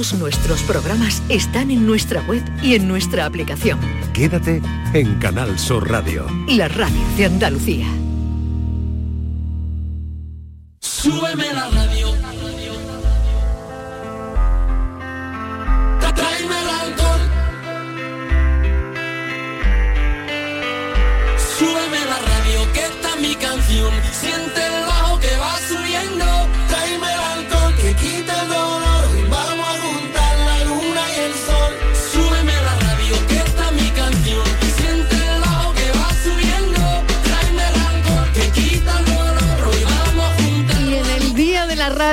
[0.00, 3.78] Nuestros programas están en nuestra web y en nuestra aplicación.
[4.14, 4.62] Quédate
[4.94, 6.26] en Canal Sur Radio.
[6.48, 7.86] La radio de Andalucía.
[10.80, 11.49] Súbeme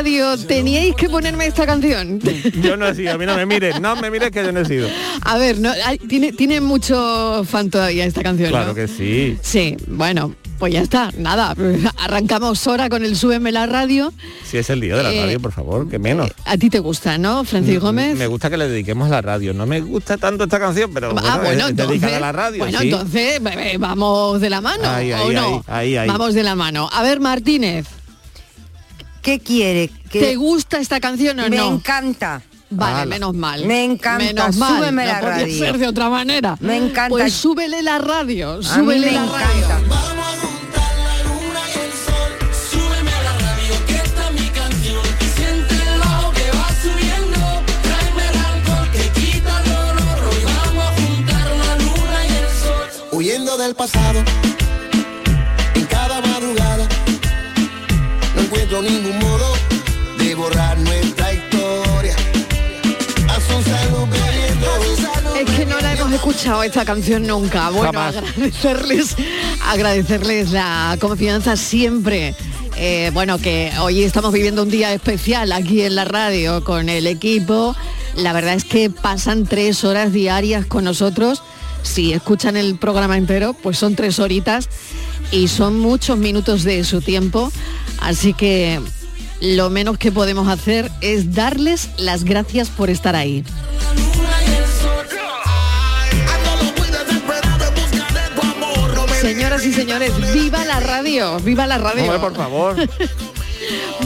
[0.01, 2.19] radio teníais que ponerme esta canción.
[2.61, 4.59] Yo no he sido, a mí no me mires, no me mires que yo no
[4.59, 4.87] he sido.
[5.21, 9.37] A ver, no, hay- tiene, tiene mucho fan todavía esta canción, Claro que sí.
[9.41, 11.55] Sí, bueno, pues ya está, nada.
[11.97, 14.13] Arrancamos ahora con el Súbeme la radio.
[14.45, 16.29] Si es el día de la Eh, radio, por favor, que menos.
[16.45, 18.15] A ti te gusta, ¿no, Francis Gómez?
[18.15, 19.53] Me gusta que le dediquemos a la radio.
[19.55, 22.59] No me gusta tanto esta canción, pero ah, bueno, es entonces, dedicada a la radio.
[22.59, 22.85] bueno, sí.
[22.89, 25.63] entonces eh, vamos de la mano, Ahí, ¿o ahí, no?
[25.67, 26.07] ahí, ahí, ahí.
[26.07, 26.87] Vamos de la mano.
[26.93, 27.87] A ver, Martínez,
[29.27, 29.89] ¿Qué quiere?
[30.09, 31.73] Que ¿te gusta esta canción o me no?
[31.73, 32.41] encanta.
[32.69, 33.65] Vale, menos mal.
[33.65, 34.77] Me encanta, Menos mal.
[34.77, 35.59] súbeme no la podía radio.
[35.65, 36.55] ser de otra manera.
[36.61, 37.09] Me encanta.
[37.09, 39.65] Pues súbele la radio, A mí súbele me la radio.
[39.65, 39.89] encanta.
[39.89, 42.31] Vamos a juntar la luna y el sol.
[42.71, 44.35] Súbeme a la radio, que esta es
[58.47, 59.53] encuentro ningún modo
[60.17, 62.15] de borrar nuestra historia.
[63.27, 65.35] A su salud bebiendo.
[65.35, 67.69] Es que no la hemos escuchado esta canción nunca.
[67.71, 68.15] Bueno, Jamás.
[68.15, 69.15] agradecerles,
[69.65, 72.35] agradecerles la confianza siempre.
[72.77, 77.05] Eh, bueno, que hoy estamos viviendo un día especial aquí en la radio con el
[77.05, 77.75] equipo.
[78.15, 81.43] La verdad es que pasan tres horas diarias con nosotros.
[81.83, 84.69] Si escuchan el programa entero, pues son tres horitas
[85.31, 87.51] y son muchos minutos de su tiempo.
[87.99, 88.81] Así que
[89.41, 93.43] lo menos que podemos hacer es darles las gracias por estar ahí.
[99.21, 102.03] Señoras y señores, viva la radio, viva la radio.
[102.03, 102.75] Hombre, por favor.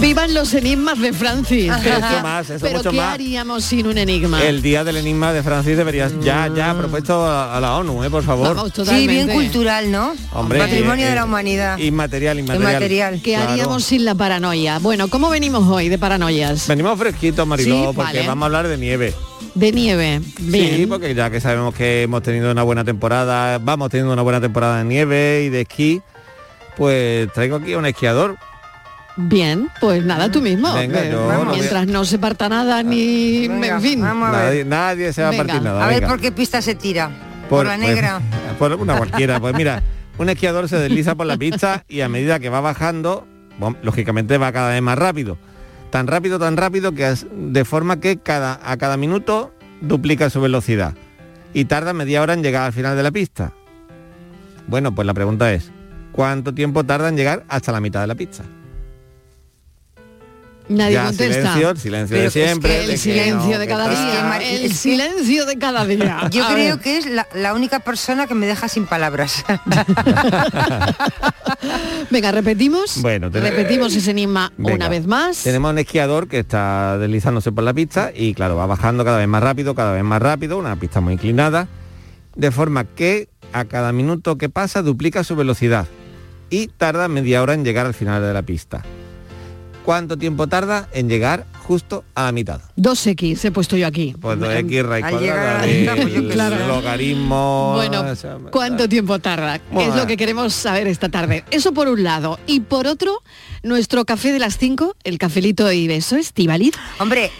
[0.02, 1.72] Vivan los enigmas de Francis.
[1.72, 3.14] Eso ¿qué- más, eso pero mucho ¿qué más.
[3.14, 4.44] haríamos sin un enigma?
[4.44, 8.10] El día del enigma de Francis debería ya, ya propuesto a, a la ONU, ¿eh?
[8.10, 8.56] por favor.
[8.56, 10.14] Vamos, Sí, bien cultural, ¿no?
[10.34, 11.78] Hombre, Patrimonio eh, de la eh, humanidad.
[11.78, 12.72] Inmaterial, inmaterial.
[12.72, 13.22] Inmaterial.
[13.22, 13.52] ¿Qué Claro.
[13.52, 14.80] haríamos sin la paranoia?
[14.80, 16.68] Bueno, ¿cómo venimos hoy de paranoias?
[16.68, 18.28] Venimos fresquitos, Mariló, Sí, porque vale.
[18.28, 19.14] vamos a hablar de nieve.
[19.54, 20.22] De nieve.
[20.40, 20.78] Bien.
[20.78, 24.42] Sí, porque ya que sabemos que hemos tenido una buena temporada, vamos teniendo una buena
[24.42, 26.02] temporada de nieve y de esquí,
[26.76, 28.38] pues traigo aquí a un esquiador.
[29.18, 30.74] Bien, pues nada, tú mismo.
[30.74, 33.48] Venga, Eh, no mientras no se parta nada ni...
[33.48, 34.02] Venga, en fin.
[34.02, 34.42] vamos a ver.
[34.44, 35.84] Nadie, nadie se va Venga, a partir nada.
[35.84, 36.08] A ver venga.
[36.08, 37.10] por qué pista se tira.
[37.50, 38.22] Por, la pues, negra.
[38.60, 39.40] por una cualquiera.
[39.40, 39.84] Pues mira,
[40.18, 43.28] un esquiador se desliza por la pista y a medida que va bajando,
[43.60, 45.38] bueno, lógicamente va cada vez más rápido.
[45.90, 50.40] Tan rápido, tan rápido que es- de forma que cada, a cada minuto duplica su
[50.40, 50.94] velocidad.
[51.54, 53.52] Y tarda media hora en llegar al final de la pista.
[54.68, 55.70] Bueno, pues la pregunta es,
[56.14, 58.44] ¿cuánto tiempo tarda en llegar hasta la mitad de la pista?
[60.70, 61.54] Nadie ya, contesta.
[61.54, 62.82] silencio, silencio Pero de es que siempre.
[62.82, 64.38] el de silencio no, de cada día.
[64.42, 66.28] El silencio de cada día.
[66.32, 66.84] Yo A creo ver.
[66.84, 69.44] que es la, la única persona que me deja sin palabras.
[72.10, 73.02] Venga, repetimos.
[73.02, 74.76] Bueno, te- repetimos ese enigma Venga.
[74.76, 75.44] una vez más.
[75.44, 79.28] Tenemos un esquiador que está deslizándose por la pista y claro, va bajando cada vez
[79.28, 81.68] más rápido, cada vez más rápido, una pista muy inclinada,
[82.36, 85.88] de forma que a cada minuto que pasa duplica su velocidad
[86.50, 88.84] y tarda media hora en llegar al final de la pista.
[89.86, 92.62] ¿Cuánto tiempo tarda en llegar justo a la mitad?
[92.78, 94.16] 2X he puesto yo aquí.
[94.20, 95.86] Pues 2x raíz cuadrada del
[96.28, 97.74] pues logaritmo...
[97.76, 98.06] Bueno,
[98.52, 99.60] ¿cuánto tiempo tarda?
[99.72, 99.92] Bueno.
[99.92, 101.44] Es lo que queremos saber esta tarde.
[101.50, 102.40] Eso por un lado.
[102.46, 103.24] Y por otro,
[103.64, 107.32] nuestro café de las 5, el cafelito y beso, Estivaliz, Hombre,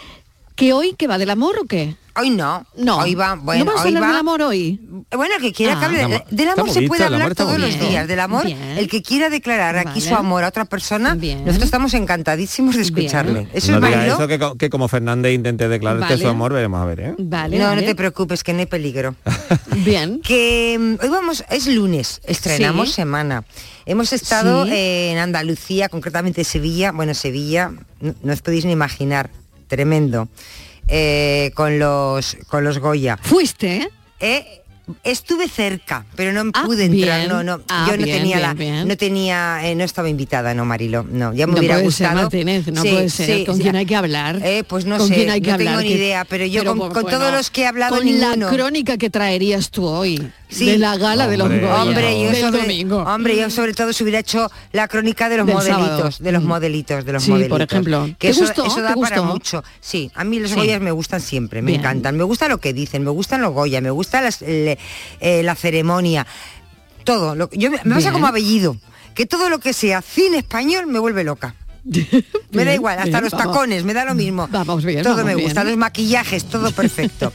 [0.54, 1.96] que hoy, ¿que va del amor o qué?
[2.14, 2.66] hoy no.
[2.76, 2.98] No.
[2.98, 4.78] Hoy va, bueno, ¿No vamos a hoy hablar va- del amor hoy?
[5.16, 5.78] Bueno, el que quiera Ah.
[5.80, 8.06] que hable del amor se puede amor hablar todos los días.
[8.06, 8.60] Del amor, Bien.
[8.76, 10.08] el que quiera declarar aquí Vale.
[10.10, 11.38] su amor a otra persona, Bien.
[11.38, 12.94] nosotros estamos encantadísimos de Bien.
[13.06, 13.48] escucharle.
[13.54, 16.22] Eso no es diga eso que, que como Fernández intente declararte Vale.
[16.22, 17.14] su amor, veremos a ver, ¿eh?
[17.16, 19.14] Vale, No, no te preocupes, que no hay peligro.
[19.78, 20.20] Bien.
[20.20, 22.96] que mm, hoy vamos, es lunes, estrenamos Sí.
[22.96, 23.44] semana.
[23.86, 24.72] Hemos estado Sí.
[24.74, 29.30] en Andalucía, concretamente Sevilla, bueno, Sevilla, no, no os podéis ni imaginar,
[29.76, 30.28] tremendo,
[30.86, 33.16] eh, con los con los Goya.
[33.22, 33.88] Fuiste, ¿eh?
[34.20, 34.58] Eh,
[35.04, 37.28] Estuve cerca, pero no Ah, pude entrar, bien.
[37.30, 37.60] no, no.
[37.68, 38.88] Ah, yo no bien, tenía bien, la, bien.
[38.88, 42.08] no tenía, eh, no estaba invitada, no, Marilo, no, ya me No hubiera puede ser,
[42.08, 42.22] gustado.
[42.22, 43.26] Martínez, no Sí, puede ser.
[43.38, 43.62] sí, ¿Con sí.
[43.62, 44.40] quién hay que hablar?
[44.44, 45.84] Eh, pues no ¿Con sé, quién hay que no tengo hablar?
[45.84, 48.36] ni Que- idea, pero yo con, todos los que he hablado con ninguno.
[48.50, 50.20] la crónica que traerías tú hoy
[50.52, 50.66] Sí.
[50.66, 51.60] de la gala de los Hombre,
[52.20, 52.98] yo del sobre, domingo.
[52.98, 56.10] hombre, yo sobre todo se hubiera hecho la crónica de los Del modelitos, sábado.
[56.18, 56.46] de los Mm.
[56.46, 57.68] modelitos, de los Sí, por modelitos.
[57.72, 58.06] ejemplo.
[58.18, 58.66] Que ¿Te eso, gustó?
[58.66, 59.24] eso ¿Te da para gustó?
[59.24, 59.64] mucho.
[59.80, 60.56] Sí, a mí los Sí.
[60.56, 61.80] Goyas me gustan siempre, me Bien.
[61.80, 62.16] encantan.
[62.16, 64.76] Me gusta lo que dicen, me gustan los Goya, me gusta las- eh,
[65.20, 66.26] la ceremonia,
[67.04, 67.34] todo.
[67.34, 68.76] Lo, yo, me pasa como apellido,
[69.14, 71.54] que todo lo que sea cine español me vuelve loca.
[72.52, 73.54] Me da igual, hasta bien, los vamos.
[73.54, 74.46] tacones, me da lo mismo.
[74.50, 75.46] Vamos bien, Todo vamos me bien.
[75.46, 77.32] gusta, los maquillajes, todo perfecto.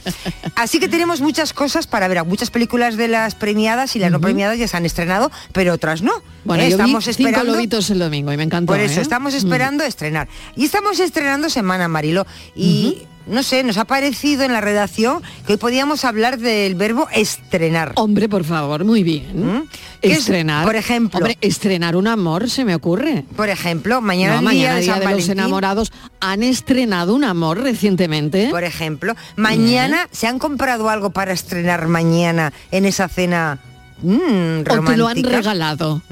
[0.54, 2.24] Así que tenemos muchas cosas para ver.
[2.24, 6.02] Muchas películas de las premiadas y las no premiadas ya se han estrenado, pero otras
[6.02, 6.12] no.
[6.44, 6.70] Bueno, ¿eh?
[6.70, 7.52] yo estamos vi cinco esperando.
[7.52, 8.72] lobitos el domingo y me encantó.
[8.72, 9.02] Por eso, ¿eh?
[9.02, 9.36] estamos Mm.
[9.36, 10.28] esperando estrenar.
[10.56, 12.26] Y estamos estrenando Semana Marilo.
[12.54, 17.08] Y no sé, nos ha parecido en la redacción que hoy podíamos hablar del verbo
[17.12, 17.92] estrenar.
[17.96, 19.58] Hombre, por favor, muy bien.
[19.58, 19.68] ¿Mm?
[20.00, 20.64] ¿Qué es, Estrenar.
[20.64, 21.18] por ejemplo?
[21.18, 23.24] Hombre, estrenar un amor, se me ocurre.
[23.36, 27.14] Por ejemplo, mañana No, el día mañana de día San de los enamorados han estrenado
[27.14, 28.48] un amor recientemente.
[28.50, 33.58] Por ejemplo, mañana se han comprado algo para estrenar mañana en esa cena
[34.02, 35.30] mm, o te lo han romántica?
[35.30, 36.02] regalado.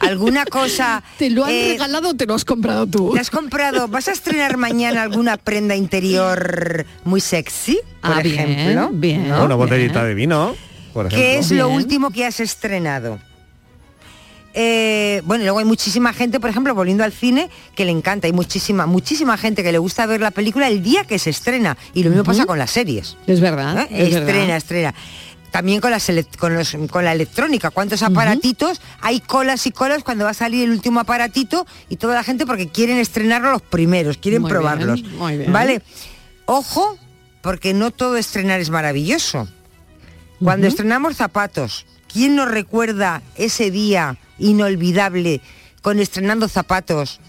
[0.00, 1.02] ¿Alguna cosa?
[1.18, 3.12] ¿Te lo han eh, regalado o te lo has comprado tú?
[3.14, 3.86] ¿Te has comprado?
[3.88, 7.78] ¿Vas a estrenar mañana alguna prenda interior muy sexy?
[8.00, 8.90] Por Ah, ejemplo.
[8.92, 9.28] bien.
[9.28, 9.44] ¿no?
[9.44, 10.54] Una botellita de vino,
[10.92, 11.18] por ejemplo.
[11.26, 13.18] ¿Qué es lo último que has estrenado?
[14.52, 18.26] Eh, bueno, y luego hay muchísima gente, por ejemplo, volviendo al cine, que le encanta.
[18.26, 21.76] Hay muchísima, muchísima gente que le gusta ver la película el día que se estrena.
[21.94, 23.16] Y lo mismo pasa con las series.
[23.28, 23.82] Es verdad.
[23.82, 23.88] ¿eh?
[23.90, 24.56] es estrena, verdad.
[24.56, 24.94] estrena.
[25.50, 30.24] También con, las con, los- con la electrónica, cuántos aparatitos, hay colas y colas cuando
[30.24, 34.16] va a salir el último aparatito y toda la gente porque quieren estrenarlo los primeros,
[34.18, 35.02] quieren Muy probarlos.
[35.02, 35.52] bien, muy bien.
[35.52, 35.82] ¿Vale?
[36.46, 36.96] Ojo,
[37.42, 39.48] porque no todo estrenar es maravilloso.
[40.42, 45.40] Cuando estrenamos zapatos, ¿quién nos recuerda ese día inolvidable
[45.82, 47.20] con estrenando zapatos?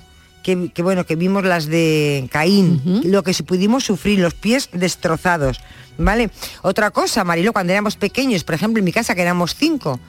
[0.44, 5.62] Que, que, bueno, que vimos las de Caín, lo que pudimos sufrir, los pies destrozados,
[6.00, 6.32] ¿vale?
[6.64, 10.00] Otra cosa, Marilo, cuando éramos pequeños, por ejemplo, en mi casa que éramos cinco,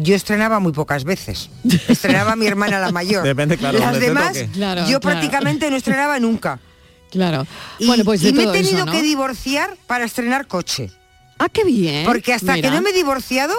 [0.00, 1.50] yo estrenaba muy pocas veces.
[1.88, 3.22] Estrenaba mi hermana la mayor.
[3.22, 4.44] Depende, claro, Las demás.
[4.54, 5.00] Claro, yo claro.
[5.00, 6.58] prácticamente no estrenaba nunca.
[7.10, 7.46] Claro.
[7.78, 8.92] Y, bueno, pues y me he eso, tenido ¿no?
[8.92, 10.90] que divorciar para estrenar coche.
[11.38, 12.06] Ah, qué bien.
[12.06, 12.68] Porque hasta Mira.
[12.70, 13.54] que no me he divorciado,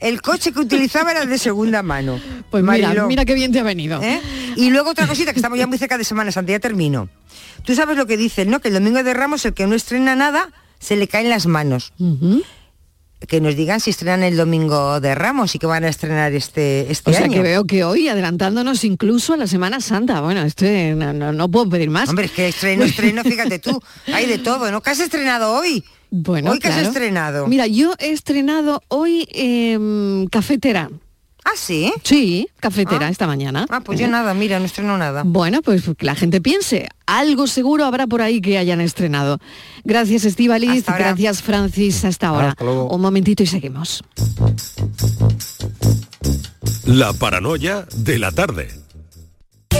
[0.00, 2.18] el coche que utilizaba era de segunda mano.
[2.50, 3.06] Pues mira, Mariló.
[3.06, 4.02] mira qué bien te ha venido.
[4.02, 4.20] ¿Eh?
[4.56, 7.08] Y luego otra cosita, que estamos ya muy cerca de Semana Santa, ya termino.
[7.64, 8.60] Tú sabes lo que dicen, ¿no?
[8.60, 10.48] Que el domingo de Ramos, el que no estrena nada,
[10.78, 11.92] se le caen las manos.
[13.28, 16.90] Que nos digan si estrenan el domingo de Ramos y que van a estrenar este,
[16.90, 20.22] este O sea que veo que hoy adelantándonos incluso a la Semana Santa.
[20.22, 22.08] Bueno, este no, no- no puedo pedir más.
[22.08, 24.80] Hombre, es que estreno, estreno, fíjate tú, hay de todo, ¿no?
[24.80, 25.84] ¿Qué has estrenado hoy?
[26.10, 26.88] Bueno, ¿Hoy qué has claro.
[26.88, 27.46] estrenado?
[27.46, 30.88] Mira, yo he estrenado hoy em, cafetera.
[31.44, 31.92] Ah, sí.
[32.04, 33.10] Sí, cafetera Ah.
[33.10, 33.66] esta mañana.
[33.70, 35.22] Ah, pues yo nada, mira, no estreno nada.
[35.24, 39.38] Bueno, pues que la gente piense, algo seguro habrá por ahí que hayan estrenado.
[39.84, 40.24] Gracias
[40.92, 41.04] ahora.
[41.06, 42.48] gracias Francis, hasta ahora.
[42.50, 42.88] Hasta luego.
[42.88, 44.04] Un momentito y seguimos.
[46.86, 48.68] La paranoia de la tarde.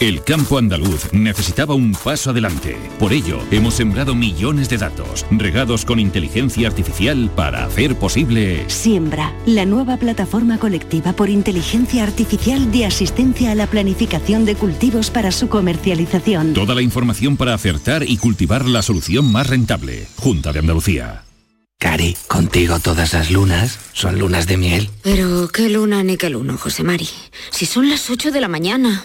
[0.00, 2.76] El campo andaluz necesitaba un paso adelante.
[2.98, 8.64] Por ello, hemos sembrado millones de datos, regados con inteligencia artificial para hacer posible...
[8.68, 15.10] Siembra, la nueva plataforma colectiva por inteligencia artificial de asistencia a la planificación de cultivos
[15.10, 16.54] para su comercialización.
[16.54, 20.06] Toda la información para acertar y cultivar la solución más rentable.
[20.16, 21.24] Junta de Andalucía.
[21.78, 24.90] Cari, contigo todas las lunas son lunas de miel.
[25.02, 27.08] Pero qué luna ni qué luno, José Mari.
[27.50, 29.04] Si son las 8 de la mañana.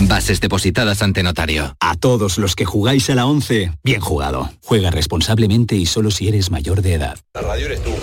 [0.00, 1.76] bases depositadas ante notario.
[1.80, 4.50] A todos los que jugáis a la 11, bien jugado.
[4.64, 7.18] Juega responsablemente y solo si eres mayor de edad.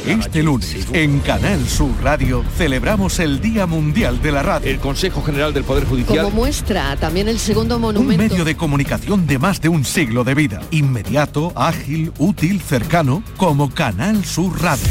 [0.05, 4.69] Este lunes, en Canal Sur Radio, celebramos el Día Mundial de la Radio.
[4.72, 8.24] El Consejo General del Poder Como muestra también el segundo Un monumento.
[8.24, 10.62] medio de comunicación de más de un siglo de vida.
[10.72, 14.88] Inmediato, ágil, útil, cercano, como Canal Sur Radio.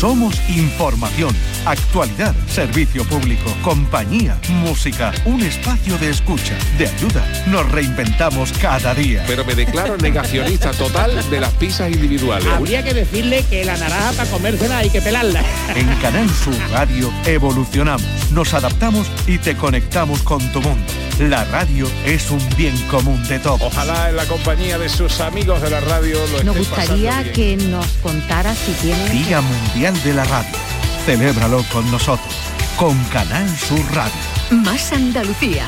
[0.00, 7.22] Somos información, Actualidad, servicio público, compañía, música, un espacio de escucha, de ayuda.
[7.48, 9.22] Nos reinventamos cada día.
[9.26, 12.48] Pero me declaro negacionista total de las pizzas individuales.
[12.48, 15.42] Habría que decirle que la naranja para comérsela hay que pelarla.
[15.76, 20.82] En Canal Sur Radio evolucionamos, nos adaptamos y te conectamos con tu mundo.
[21.18, 23.60] La radio es un bien común de todos.
[23.60, 27.32] Ojalá en la compañía de sus amigos de la radio lo Nos estén gustaría pasando
[27.34, 27.58] bien.
[27.58, 29.10] que nos contara si tiene...
[29.10, 30.56] Día Mundial de la Radio.
[31.04, 32.34] Celébralo con nosotros,
[32.76, 34.12] con Canal Sur Radio.
[34.50, 35.66] Más Andalucía,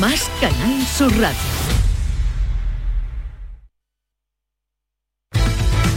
[0.00, 1.79] más Canal Sur Radio.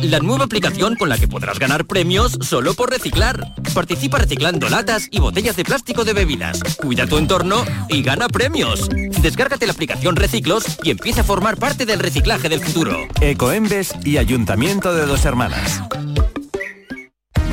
[0.00, 3.54] La nueva aplicación con la que podrás ganar premios solo por reciclar.
[3.74, 6.60] Participa reciclando latas y botellas de plástico de bebidas.
[6.76, 8.88] Cuida tu entorno y gana premios.
[9.20, 13.06] Descárgate la aplicación Reciclos y empieza a formar parte del reciclaje del futuro.
[13.20, 15.82] Ecoembes y Ayuntamiento de Dos Hermanas.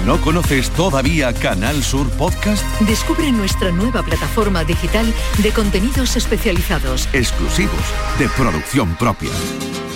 [0.06, 2.64] ¿No conoces todavía Canal Sur Podcast?
[2.82, 7.76] Descubre nuestra nueva plataforma digital de contenidos especializados, Exclusivos,
[8.18, 9.30] de producción propia.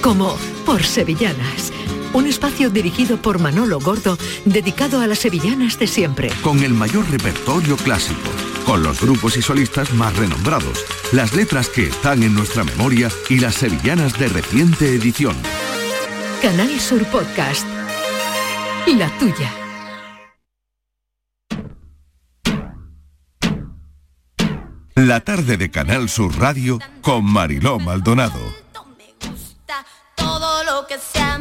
[0.03, 1.71] como Por Sevillanas,
[2.13, 6.29] un espacio dirigido por Manolo Gordo dedicado a las sevillanas de siempre.
[6.41, 8.29] con el mayor repertorio clásico,
[8.65, 13.39] con los grupos y solistas más renombrados, las letras que están en nuestra memoria y
[13.39, 15.36] las sevillanas de reciente edición.
[16.41, 17.65] Canal Sur Podcast,
[18.88, 19.51] la tuya.
[24.96, 28.39] La tarde de Canal Sur Radio con Mariló Maldonado.
[30.15, 31.39] todo lo que sea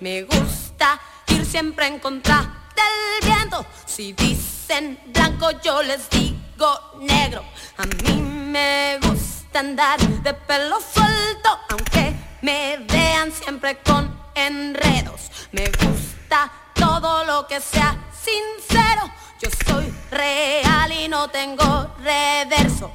[0.00, 3.64] Me gusta ir siempre en contra del viento.
[3.86, 7.42] Si dicen blanco, yo les digo negro.
[7.78, 15.30] A mí me gusta andar de pelo suelto, aunque me vean siempre con enredos.
[15.52, 19.10] Me gusta todo lo que sea sincero.
[19.40, 22.92] Yo soy real y no tengo reverso.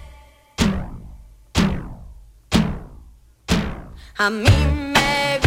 [4.18, 5.40] A mí me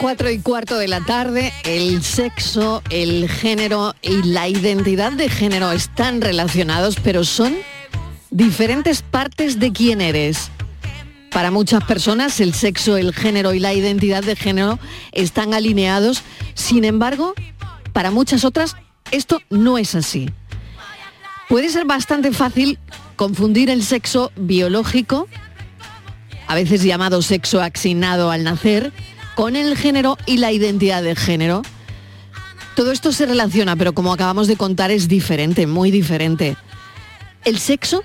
[0.00, 5.72] 4 y cuarto de la tarde, el sexo, el género y la identidad de género
[5.72, 7.56] están relacionados, pero son
[8.30, 10.50] diferentes partes de quién eres.
[11.32, 14.78] Para muchas personas el sexo, el género y la identidad de género
[15.10, 16.22] están alineados,
[16.54, 17.34] sin embargo,
[17.92, 18.76] para muchas otras
[19.10, 20.30] esto no es así.
[21.48, 22.78] Puede ser bastante fácil
[23.16, 25.26] confundir el sexo biológico,
[26.46, 28.92] a veces llamado sexo asignado al nacer,
[29.38, 31.62] con el género y la identidad de género.
[32.74, 36.56] Todo esto se relaciona, pero como acabamos de contar es diferente, muy diferente.
[37.44, 38.02] El sexo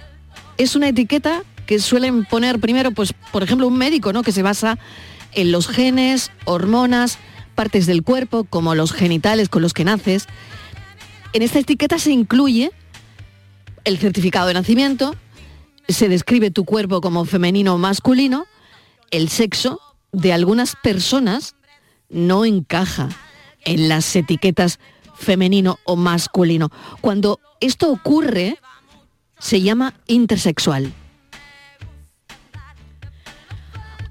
[0.60, 4.22] es una etiqueta que suelen poner primero, pues, por ejemplo, un médico, ¿no?
[4.22, 4.78] Que se basa
[5.32, 7.18] en los genes, hormonas,
[7.56, 10.28] partes del cuerpo, como los genitales con los que naces.
[11.34, 12.72] En esta etiqueta se incluye
[13.86, 15.16] el certificado de nacimiento,
[15.88, 18.46] se describe tu cuerpo como femenino o masculino,
[19.10, 19.80] el sexo
[20.14, 21.56] de algunas personas
[22.10, 23.10] no encaja
[23.66, 24.80] en las etiquetas
[25.16, 26.72] femenino o masculino.
[27.02, 28.58] Cuando esto ocurre,
[29.40, 30.94] se llama intersexual.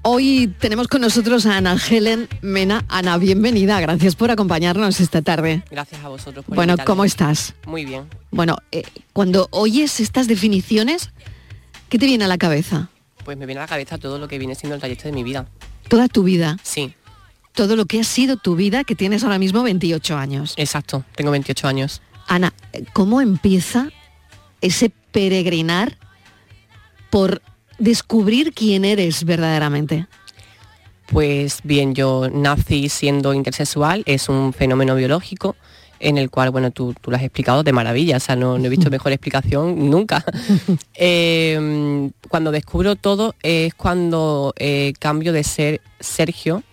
[0.05, 2.83] Hoy tenemos con nosotros a Ana Helen Mena.
[2.89, 3.79] Ana, bienvenida.
[3.79, 5.63] Gracias por acompañarnos esta tarde.
[5.71, 6.75] Gracias a vosotros por Bueno.
[6.85, 7.53] ¿cómo estás?
[7.65, 8.09] Muy bien.
[8.29, 8.83] Bueno, eh,
[9.13, 11.11] cuando oyes estas definiciones,
[11.87, 12.89] ¿qué te viene a la cabeza?
[13.23, 15.23] Pues me viene a la cabeza todo lo que viene siendo el trayecto de mi
[15.23, 15.47] vida.
[15.87, 16.57] Toda tu vida.
[16.63, 16.93] Sí.
[17.53, 20.53] Todo lo que ha sido tu vida, que tienes ahora mismo 28 años.
[20.57, 22.01] Exacto, tengo 28 años.
[22.27, 22.53] Ana,
[22.93, 23.89] ¿cómo empieza
[24.61, 25.97] ese peregrinar
[27.09, 27.41] por
[27.77, 30.07] descubrir quién eres verdaderamente?
[31.07, 35.55] Pues bien, yo nací siendo intersexual, es un fenómeno biológico
[36.03, 38.65] en el cual, bueno, tú, tú lo has explicado de maravilla, o sea, no, no
[38.65, 40.23] he visto mejor explicación nunca.
[40.95, 46.63] Eh, cuando descubro todo es cuando eh, cambio de ser Sergio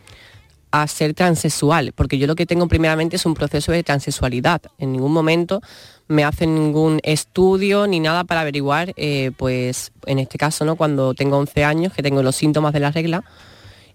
[0.70, 4.62] a ser transexual, porque yo lo que tengo primeramente es un proceso de transexualidad.
[4.78, 5.60] En ningún momento
[6.06, 10.76] me hacen ningún estudio ni nada para averiguar, eh, pues en este caso, ¿no?
[10.76, 13.24] Cuando tengo 11 años, que tengo los síntomas de la regla,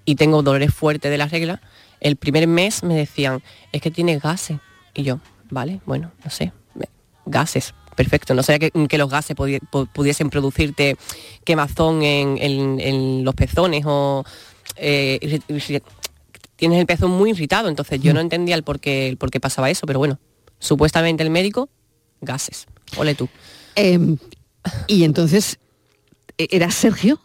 [0.06, 1.62] y tengo dolores fuertes de la regla,
[2.00, 4.60] el primer mes me decían, es que tienes gases.
[4.96, 5.20] Y yo,
[5.52, 6.52] vale, bueno, no sé,
[7.26, 8.34] gases, perfecto.
[8.34, 10.96] No sabía que, que los gases pudi- pu- pudiesen producirte
[11.44, 14.24] quemazón en, en- en los pezones o
[14.78, 15.40] eh,
[16.56, 17.68] tienes el pezón muy irritado.
[17.70, 20.20] Entonces yo no entendía el por qué, el por qué pasaba eso, pero bueno,
[20.60, 21.70] supuestamente el médico,
[22.22, 22.68] gases.
[22.98, 23.28] Ole tú.
[23.76, 24.18] Em,
[24.88, 25.60] y entonces,
[26.38, 27.20] ¿e- ¿era Sergio?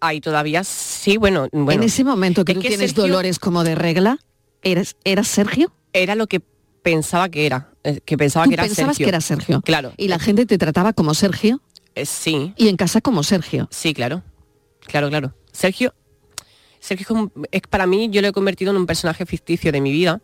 [0.00, 1.72] Ahí todavía sí, bueno, bueno.
[1.72, 4.18] en ese momento que es tú que tienes Sergio- dolores como de regla,
[4.62, 5.72] ¿eras, ¿era Sergio?
[5.92, 6.40] Era lo que
[6.90, 9.04] pensaba que era, eh, que pensaba Tú que era pensabas Sergio.
[9.04, 9.60] que era Sergio.
[9.62, 9.92] Claro.
[9.96, 11.60] Y la gente te trataba como Sergio
[11.94, 13.68] Eh, sí, y en casa como Sergio.
[13.70, 14.22] sí, claro.
[14.86, 15.34] Claro, claro.
[15.52, 15.92] Sergio,
[16.80, 19.80] Sergio es, como- es para mí, yo lo he convertido en un personaje ficticio de
[19.80, 20.22] mi vida,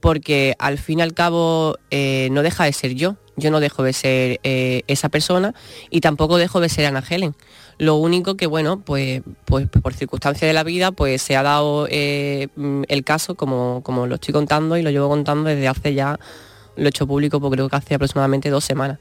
[0.00, 3.16] porque al fin y al cabo eh, no deja de ser yo.
[3.36, 5.54] Yo no dejo de ser eh, esa persona
[5.90, 7.34] y tampoco dejo de ser Ana Helen.
[7.78, 11.86] Lo único que, bueno, pues, pues por circunstancias de la vida, pues se ha dado
[11.90, 15.94] eh, mm, el caso como, como lo estoy contando y lo llevo contando desde hace
[15.94, 16.18] ya,
[16.76, 18.98] lo he hecho público, porque creo que hace aproximadamente dos semanas.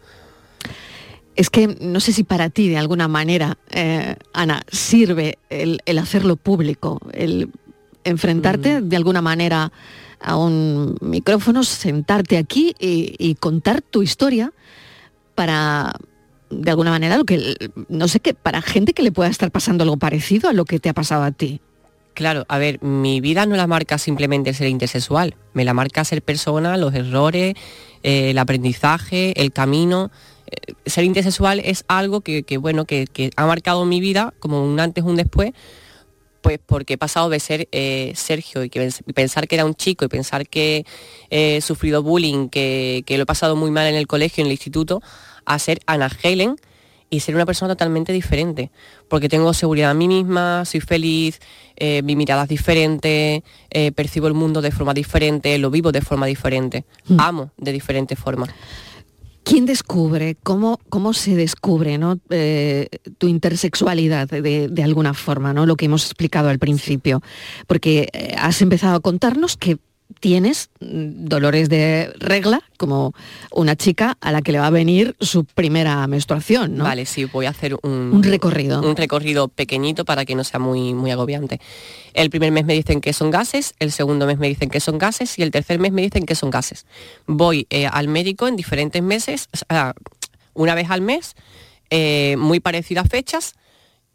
[1.35, 5.97] Es que no sé si para ti de alguna manera, eh, Ana, sirve el, el
[5.97, 7.49] hacerlo público, el
[8.03, 8.89] enfrentarte Mm.
[8.89, 9.71] de alguna manera
[10.19, 14.53] a un micrófono, sentarte aquí y, y contar tu historia
[15.35, 15.93] para,
[16.61, 17.55] de alguna manera, lo que,
[17.89, 20.79] no sé qué, para gente que le pueda estar pasando algo parecido a lo que
[20.79, 21.61] te ha pasado a ti.
[22.13, 26.21] Claro, a ver, mi vida no la marca simplemente ser intersexual, me la marca ser
[26.21, 27.55] persona, los errores,
[28.03, 30.11] eh, el aprendizaje, el camino.
[30.45, 35.03] Eh, ser intersexual es algo que, bueno, que, ha marcado mi vida como un antes,
[35.03, 35.53] un después,
[36.41, 40.05] pues porque he pasado de ser eh, Sergio y que pensar que era un chico
[40.05, 40.85] y pensar que
[41.31, 44.51] he sufrido bullying, que, que lo he pasado muy mal en el colegio, en el
[44.51, 45.01] instituto,
[45.45, 46.55] a ser Ana Helen
[47.13, 48.71] y ser una persona totalmente diferente,
[49.07, 51.39] porque tengo seguridad en mí misma, soy feliz,
[51.75, 56.01] eh, mi mirada es diferente, eh, percibo el mundo de forma diferente, lo vivo de
[56.01, 56.85] forma diferente,
[57.19, 58.47] amo de diferente forma.
[59.43, 62.17] ¿Quién descubre, cómo, cómo se descubre ¿no?
[62.31, 62.87] Eh,
[63.19, 65.67] tu intersexualidad de, de alguna forma, ¿no?
[65.67, 67.21] lo que hemos explicado al principio?
[67.67, 68.09] Porque
[68.39, 69.77] has empezado a contarnos que
[70.23, 73.13] tienes mm, dolores de regla, como
[73.51, 76.85] una chica a la que le va a venir su primera menstruación, ¿no?
[76.85, 78.81] Vale, sí, voy a hacer un, Un recorrido.
[78.81, 81.59] Un recorrido pequeñito para que no sea muy, muy agobiante.
[82.13, 84.97] El primer mes me dicen que son gases, el segundo mes me dicen que son
[84.97, 86.85] gases y el tercer mes me dicen que son gases.
[87.27, 89.93] Voy eh, al médico en diferentes meses, o sea,
[90.53, 91.35] una vez al mes,
[91.89, 93.55] eh, muy parecidas fechas,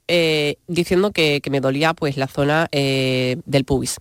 [0.07, 3.99] eh, diciendo que, que me dolía pues la zona del pubis.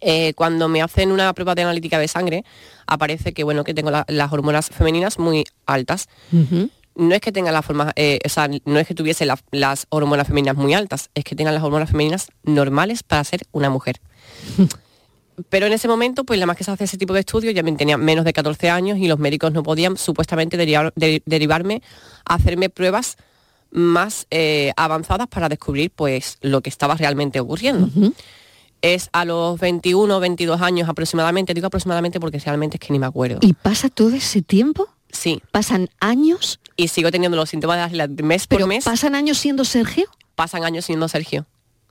[0.00, 2.44] Eh, cuando me hacen una prueba de analítica de sangre,
[2.86, 6.08] aparece que bueno que tengo la- las hormonas femeninas muy altas.
[6.98, 9.86] No es que tenga las formas, eh, o sea, no es que tuviese la- las
[9.90, 14.00] hormonas femeninas muy altas, es que tengan las hormonas femeninas normales para ser una mujer.
[15.50, 17.62] Pero en ese momento, pues la más que se hace ese tipo de estudios, ya
[17.62, 21.82] me tenía menos de 14 años y los médicos no podían supuestamente derivar- de- derivarme
[22.24, 23.16] a hacerme pruebas
[23.70, 27.90] más eh, avanzadas para descubrir pues lo que estaba realmente ocurriendo.
[28.94, 32.98] Es a los 21 o 22 años aproximadamente, digo aproximadamente porque realmente es que ni
[32.98, 33.38] me acuerdo.
[33.42, 34.88] ¿Y pasa todo ese tiempo?
[35.10, 35.42] Sí.
[35.50, 36.60] ¿Pasan años?
[36.76, 38.84] Y sigo teniendo los síntomas de mes por ¿Pero mes.
[38.84, 40.04] pasan años siendo Sergio?
[40.34, 41.46] pasan años siendo Sergio.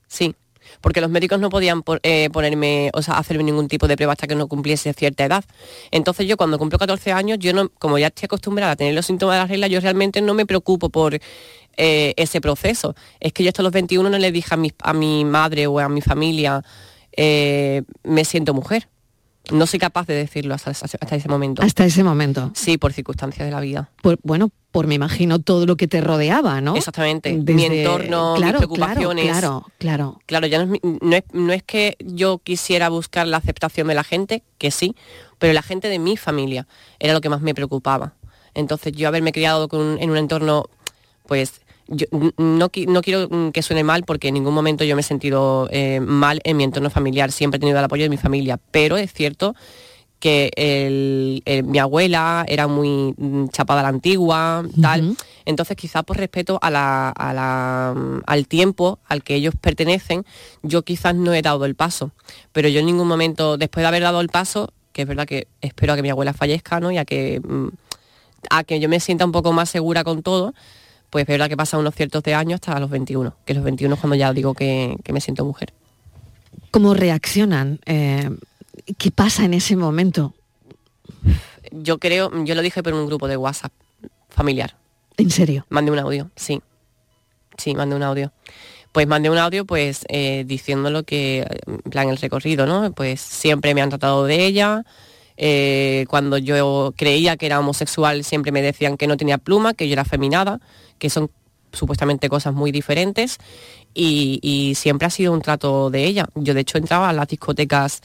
[0.08, 0.36] Sí.
[0.82, 4.14] Porque los médicos no podían por- eh, ponerme, o sea, hacerme ningún tipo de prueba
[4.14, 5.44] hasta que no cumpliese cierta edad.
[5.92, 9.06] Entonces yo cuando cumplo 14 años, yo no, como ya estoy acostumbrada a tener los
[9.06, 11.20] síntomas de la regla, yo realmente no me preocupo por
[11.78, 12.96] eh, ese proceso.
[13.20, 15.80] Es que yo hasta los 21 no le dije a mi, a mi madre o
[15.80, 16.64] a mi familia,
[17.16, 18.88] eh, me siento mujer.
[19.52, 21.62] No soy capaz de decirlo hasta, hasta ese momento.
[21.62, 22.52] Hasta ese momento.
[22.56, 23.92] Sí, por circunstancias de la vida.
[24.02, 26.76] Por, bueno, por me imagino todo lo que te rodeaba, ¿no?
[26.76, 27.32] Exactamente.
[27.32, 29.26] Mi Desde- entorno, mis claro, preocupaciones.
[29.26, 33.28] Claro, claro, Claro, ya no es, mi- no, es, no es que yo quisiera buscar
[33.28, 34.96] la aceptación de la gente, que sí,
[35.38, 36.66] pero la gente de mi familia
[36.98, 38.16] era lo que más me preocupaba.
[38.56, 40.66] Entonces yo haberme criado con un- en un entorno,
[41.28, 44.84] pues yo n- no, qui- no quiero mm, que suene mal porque en ningún momento
[44.84, 48.04] yo me he sentido eh, mal en mi entorno familiar, siempre he tenido el apoyo
[48.04, 49.56] de mi familia, pero es cierto
[50.20, 55.02] que el- el- mi abuela era muy mm, chapada a la antigua, tal.
[55.46, 60.26] Entonces, quizá por respeto a la- a la, mm, al tiempo al que ellos pertenecen,
[60.64, 62.12] yo quizás no he dado el paso.
[62.54, 65.48] Pero yo en ningún momento, después de haber dado el paso, que es verdad que
[65.62, 66.90] espero a que mi abuela fallezca, ¿no?
[66.92, 67.68] Y a que, mm,
[68.50, 70.54] a que yo me sienta un poco más segura con todo,
[71.10, 73.96] pues es verdad que pasan unos ciertos de años hasta los 21, que los 21
[73.96, 75.74] es cuando ya digo que, que me siento mujer.
[76.72, 77.80] ¿Cómo reaccionan?
[77.86, 78.30] Eh,
[78.98, 80.34] ¿Qué pasa en ese momento?
[81.72, 83.72] Yo creo, yo lo dije por un grupo de WhatsApp
[84.30, 84.76] familiar.
[85.18, 85.66] ¿En serio?
[85.70, 86.62] Mandé un audio, sí.
[87.58, 88.34] Sí, mandé un audio.
[88.92, 92.92] pues mandé un audio pues eh, diciéndolo que, en plan el recorrido, ¿no?
[92.92, 94.84] Pues siempre me han tratado de ella,
[95.38, 99.88] eh, cuando yo creía que era homosexual siempre me decían que no tenía pluma, que
[99.88, 100.60] yo era feminada,
[101.00, 101.30] que son
[101.72, 103.38] supuestamente cosas muy diferentes
[103.94, 106.28] y, siempre ha sido un trato de ella.
[106.36, 108.02] Yo de hecho entraba a las discotecas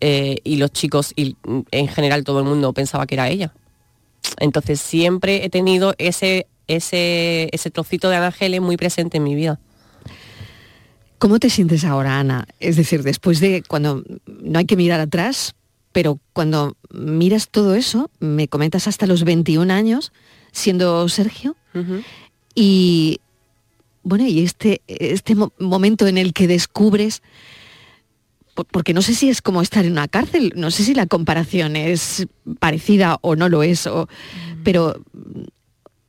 [0.00, 3.52] eh, y los chicos y mm, en general todo el mundo pensaba que era ella.
[4.38, 9.58] Entonces siempre he tenido ese, ese, ese trocito de Ángeles muy presente en mi vida.
[11.18, 12.46] ¿Cómo te sientes ahora, Ana?
[12.60, 15.54] Es decir, después de cuando no hay que mirar atrás,
[15.92, 20.12] pero cuando miras todo eso, me comentas hasta los 21 años,
[20.56, 21.54] siendo Sergio,
[22.54, 23.20] y
[24.02, 27.22] bueno, y este, este mo- momento en el que descubres,
[28.54, 31.06] por- porque no sé si es como estar en una cárcel, no sé si la
[31.06, 32.26] comparación es
[32.58, 34.08] parecida o no lo es, o-
[34.64, 34.96] pero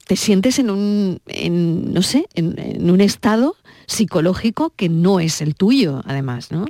[0.08, 3.58] te sientes en un, en, no sé, en, en un estado
[3.88, 6.62] psicológico que no es el tuyo, además, ¿no?
[6.62, 6.68] No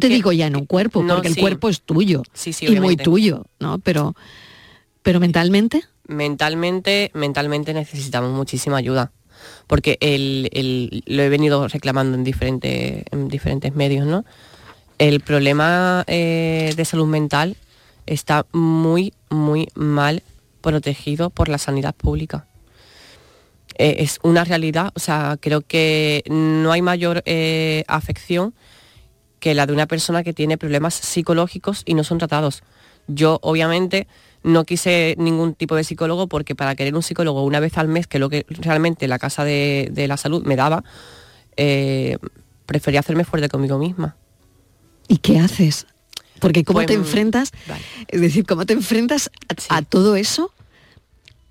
[0.00, 2.68] te digo ya en un cuerpo, no, porque el cuerpo es tuyo Sí, sí, y
[2.80, 3.78] muy tuyo, ¿no?
[3.78, 4.14] Pero,
[5.02, 9.12] pero mentalmente, mentalmente, mentalmente necesitamos muchísima ayuda.
[9.66, 14.24] Porque el, el- lo he venido reclamando en diferentes, en diferentes medios, ¿no?
[14.98, 17.56] El problema eh, de salud mental
[18.06, 20.22] está muy, muy mal
[20.60, 22.46] protegido por la sanidad pública.
[23.76, 28.54] Eh, es una realidad, o sea, creo que no hay mayor eh, afección
[29.40, 32.62] que la de una persona que tiene problemas psicológicos y no son tratados.
[33.08, 34.06] Yo obviamente
[34.44, 38.06] no quise ningún tipo de psicólogo porque para querer un psicólogo una vez al mes,
[38.06, 40.84] que es lo que realmente la Casa de, de la Salud me daba,
[41.56, 42.18] eh,
[42.66, 44.16] prefería hacerme fuerte conmigo misma.
[45.08, 45.86] ¿y qué haces?
[46.40, 47.52] Porque cómo Pues, te enfrentas,
[48.08, 49.30] es decir, cómo te enfrentas
[49.68, 50.52] a, a todo eso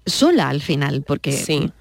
[0.05, 1.31] sola al final, porque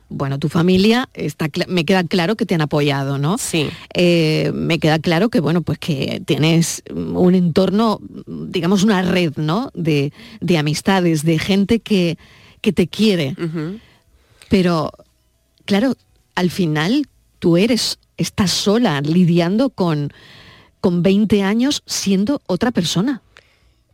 [0.09, 3.39] bueno, tu familia está, me queda claro que te han apoyado, ¿no?
[3.39, 3.69] Sí.
[3.95, 9.71] Eh, me queda claro que bueno, pues que tienes un entorno, digamos una red, ¿no?
[9.75, 12.19] De, de amistades, de gente que,
[12.61, 13.35] que te quiere.
[14.49, 14.93] Pero,
[15.65, 15.95] claro,
[16.35, 17.07] al final
[17.39, 20.13] tú eres, estás sola lidiando con,
[20.81, 23.23] con 20 años siendo otra persona.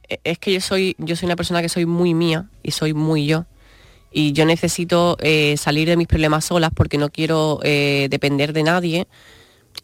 [0.09, 2.93] E- Es que yo soy, yo soy una persona que soy muy mía y soy
[2.93, 3.47] muy yo.
[4.11, 8.63] Y yo necesito eh, salir de mis problemas solas porque no quiero eh, depender de
[8.63, 9.09] nadie.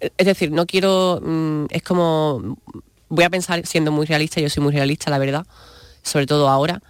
[0.01, 2.57] Es decir, no quiero, mm, es como,
[3.09, 5.47] voy a pensar siendo muy realista, yo soy muy realista, la verdad,
[6.03, 6.83] sobre todo ahora,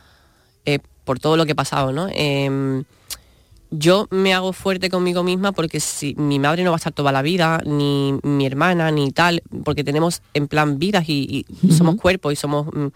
[0.64, 2.08] eh, por todo lo que he pasado, ¿no?
[2.12, 2.84] Em,
[3.70, 7.10] yo me hago fuerte conmigo misma porque si mi madre no va a estar toda
[7.10, 11.96] la vida, ni mi hermana, ni tal, porque tenemos en plan vidas y, y somos
[11.96, 12.86] cuerpos y somos mm,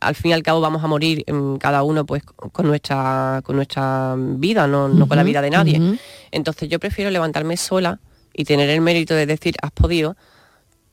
[0.00, 3.56] al fin y al cabo vamos a morir mm, cada uno pues con nuestra con
[3.56, 5.98] nuestra vida, no, no con la vida de nadie.
[6.30, 8.00] Entonces yo prefiero levantarme sola
[8.34, 10.16] y tener el mérito de decir has podido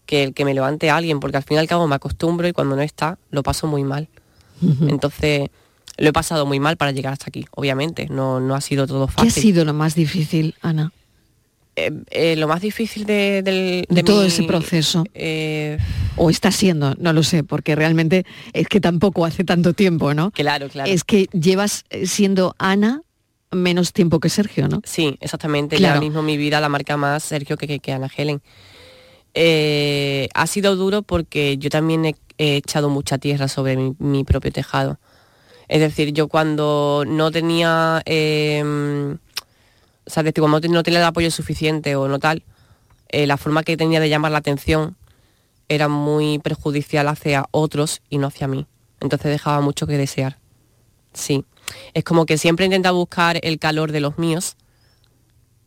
[0.05, 2.47] que el que me levante a alguien, porque al fin y al cabo me acostumbro
[2.47, 4.07] y cuando no está lo paso muy mal.
[4.87, 5.49] Entonces
[5.97, 9.07] lo he pasado muy mal para llegar hasta aquí, obviamente, no, no ha sido todo
[9.07, 9.29] ¿Qué fácil.
[9.29, 10.91] ha sido lo más difícil, Ana?
[11.75, 15.03] Eh, eh, lo más difícil de, del- De de todo mi- ese proceso.
[15.15, 15.77] eh,
[16.15, 20.29] O está siendo, no lo sé, porque realmente es que tampoco hace tanto tiempo, ¿no?
[20.31, 20.91] Claro, claro.
[20.91, 23.01] Es que llevas siendo Ana
[23.51, 24.81] menos tiempo que Sergio, ¿no?
[24.83, 25.75] Sí, exactamente.
[25.75, 25.95] Y Claro.
[25.95, 28.41] ahora mismo mi vida la marca más Sergio que, que, que Ana Helen.
[30.35, 34.51] Ha sido duro porque yo también he, he echado mucha tierra sobre mi, mi propio
[34.51, 34.99] tejado.
[35.67, 39.15] Es decir, yo cuando no tenía, eh,
[40.05, 42.43] o sea, cuando no tenía el apoyo suficiente o no tal,
[43.09, 44.95] eh, la forma que tenía de llamar la atención
[45.69, 48.67] era muy perjudicial hacia otros y no hacia mí.
[48.99, 50.37] Entonces dejaba mucho que desear.
[51.13, 51.45] Sí.
[51.93, 54.57] Es como que siempre intenta buscar el calor de los míos,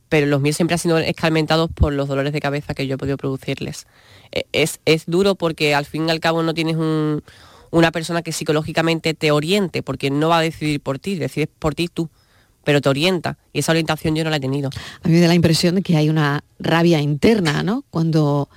[0.08, 2.98] pero los míos siempre han sido escarmentados por los dolores de cabeza que yo he
[2.98, 3.86] podido producirles.
[4.32, 7.22] Eh, Es, es duro porque al fin y al cabo no tienes un-
[7.70, 11.74] una persona que psicológicamente te oriente, porque no va a decidir por ti, decides por
[11.74, 12.08] ti tú,
[12.66, 13.38] pero te orienta.
[13.52, 14.70] Y esa orientación yo no la he tenido.
[15.02, 17.84] A mí me da la impresión de que hay una rabia interna, ¿no?
[17.90, 18.48] Cuando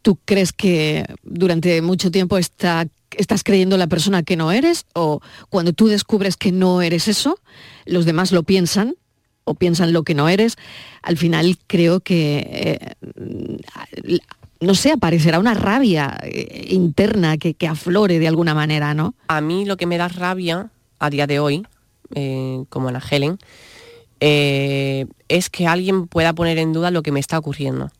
[0.00, 5.20] tú crees que durante mucho tiempo está- estás creyendo la persona que no eres o
[5.50, 7.38] cuando tú descubres que no eres eso,
[7.84, 8.94] los demás lo piensan
[9.44, 10.56] o piensan lo que no eres,
[11.02, 14.18] al final creo que, eh,
[14.60, 19.14] no sé, aparecerá una rabia eh, interna que, que aflore de alguna manera, ¿no?
[19.28, 21.66] A mí lo que me da rabia a día de hoy,
[22.14, 23.38] eh, como Ana Helen,
[24.20, 27.90] eh, es que alguien pueda poner en duda lo que me está ocurriendo.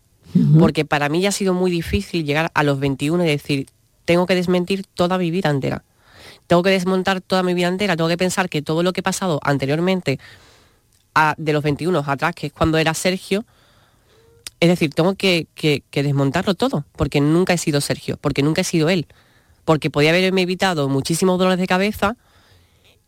[0.60, 3.66] Porque para mí ya ha sido muy difícil llegar a los 21 y decir,
[4.04, 5.82] tengo que desmentir toda mi vida entera.
[6.46, 9.02] Tengo que desmontar toda mi vida entera, tengo que pensar que todo lo que he
[9.02, 10.20] pasado anteriormente
[11.14, 13.44] a- de los 21 atrás, que es cuando era Sergio,
[14.60, 18.60] es decir, tengo que, que- que desmontarlo todo, porque nunca he sido Sergio, porque nunca
[18.60, 19.06] he sido él,
[19.64, 22.16] porque podía haberme evitado muchísimos dolores de cabeza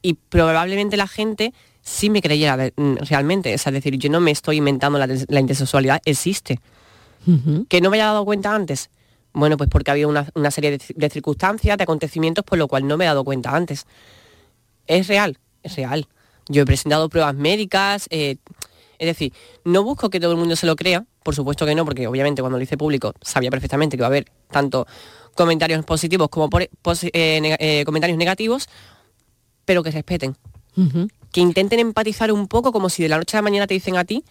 [0.03, 3.55] y probablemente la gente sí me creyera mm, realmente.
[3.55, 6.61] O sea, es decir, yo no me estoy inventando la, la intersexualidad, existe.
[7.69, 8.91] ¿Que no me haya dado cuenta antes?
[9.33, 12.67] Bueno, pues porque había una, una serie de, ci- de circunstancias, de acontecimientos, por lo
[12.69, 13.87] cual no me he dado cuenta antes.
[14.87, 16.07] Es real, es real.
[16.49, 18.37] Yo he presentado pruebas médicas, eh,
[18.99, 19.33] es decir,
[19.65, 22.43] no busco que todo el mundo se lo crea, por supuesto que no, porque obviamente
[22.43, 24.87] cuando lo hice público sabía perfectamente que iba a haber tanto
[25.35, 26.69] comentarios positivos como por- eh,
[27.13, 28.69] eh, comentarios negativos,
[29.65, 30.37] pero que respeten.
[31.31, 33.97] Que intenten empatizar un poco como si de la noche a la mañana te dicen
[33.97, 34.25] a ti,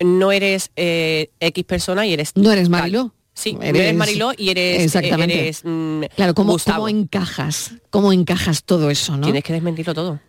[0.00, 2.32] no eres eh, X persona y eres...
[2.34, 2.80] No eres tal".
[2.80, 3.14] Mariló.
[3.34, 4.82] Sí, no eres Mariló y eres...
[4.82, 5.40] Exactamente.
[5.40, 7.74] eres, mm, Claro, ¿cómo, cómo encajas?
[7.90, 9.24] ¿Cómo encajas todo eso, no?
[9.24, 10.20] Tienes que desmentirlo todo.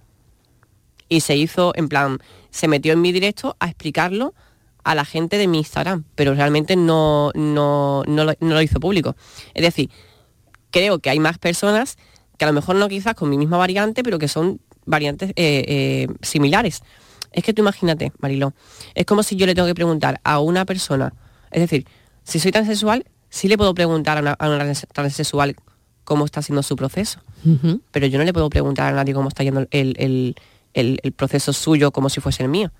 [1.08, 2.18] y se hizo, en plan,
[2.50, 4.34] se metió en mi directo a explicarlo
[4.82, 8.80] a la gente de mi Instagram, pero realmente no, no, no, lo, no lo hizo
[8.80, 9.14] público.
[9.54, 9.90] Es decir,
[10.72, 11.98] creo que hay más personas
[12.36, 15.64] que a lo mejor no quizás con mi misma variante, pero que son variantes eh,
[15.68, 16.82] eh, similares.
[17.32, 18.52] Es que tú imagínate, Mariló,
[18.94, 21.12] es como si yo le tengo que preguntar a una persona,
[21.50, 21.86] es decir,
[22.24, 25.56] si soy transexual, sí le puedo preguntar a una, a una transexual
[26.04, 27.20] cómo está haciendo su proceso
[27.90, 30.36] pero yo no le puedo preguntar a nadie cómo está yendo el, el-
[30.74, 32.70] el- el proceso suyo como si fuese el mío.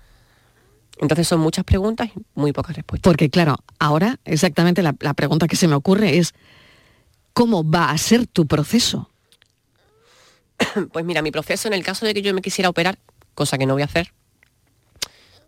[0.99, 3.09] Entonces son muchas preguntas y muy pocas respuestas.
[3.11, 6.33] Porque claro, ahora exactamente la, la pregunta que se me ocurre es,
[7.33, 9.09] ¿cómo va a ser tu proceso?
[10.91, 12.97] Pues mira, mi proceso en el caso de que yo me quisiera operar,
[13.35, 14.13] cosa que no voy a hacer,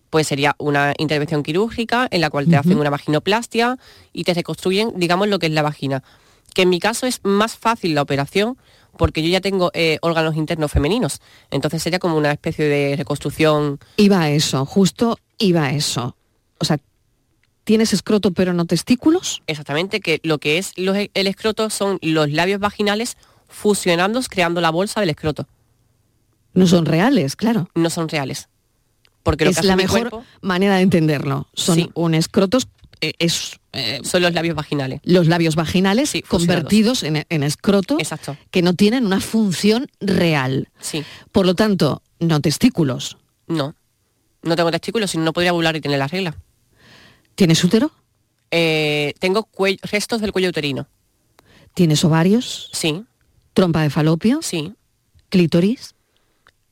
[0.10, 3.78] pues sería una intervención quirúrgica en la cual te hacen una vaginoplastia
[4.14, 6.04] y te reconstruyen, digamos, lo que es la vagina.
[6.54, 8.58] Que en mi caso es más fácil la operación
[8.98, 11.20] porque yo ya tengo eh, órganos internos femeninos.
[11.52, 16.16] Entonces sería como una especie de reconstrucción Iba a eso, justo iba a eso.
[16.60, 16.78] O sea,
[17.66, 19.42] ¿tienes escroto pero no testículos?
[19.48, 23.18] Exactamente, que lo que es los- el escroto son los labios vaginales
[23.50, 25.46] fusionando, creando la bolsa del escroto.
[26.54, 27.68] No son reales, claro.
[27.76, 28.48] No son reales.
[29.26, 31.48] Porque lo que es hace la mi mejor cuerpo manera de entenderlo.
[31.54, 31.90] Son Sí.
[31.96, 32.68] un escrotos,
[33.02, 35.02] eh, es eh, son los labios vaginales.
[35.04, 38.38] los labios vaginales convertidos en, en escroto Exacto.
[38.52, 40.70] que no tienen una función real.
[40.80, 41.04] Sí.
[41.34, 43.18] Por lo tanto, no testículos.
[43.48, 43.76] No.
[44.44, 46.38] No tengo testículos, sino no podría ovular y tener la regla.
[47.36, 47.92] ¿Tienes útero?
[48.52, 49.50] Eh, tengo
[49.82, 50.88] restos del cuello uterino.
[51.74, 52.70] ¿Tienes ovarios?
[52.72, 53.04] Sí.
[53.54, 54.40] ¿Trompa de falopio?
[54.42, 54.72] Sí.
[55.30, 55.95] ¿Clítoris?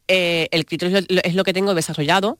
[0.07, 2.37] Eh, el clítoris es lo que tengo desarrollado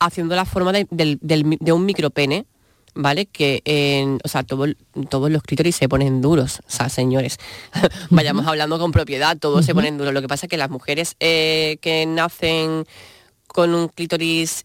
[0.00, 2.46] haciendo la forma de, del mi- de un micropene,
[2.94, 3.26] ¿vale?
[3.26, 4.66] Que, en, o sea, todo-
[5.08, 7.38] todos los clítoris se ponen duros, o sea, señores,
[8.10, 10.12] vayamos hablando con propiedad, todos se ponen duros.
[10.12, 12.84] Lo que pasa es que las mujeres eh, que nacen
[13.46, 14.64] con un clítoris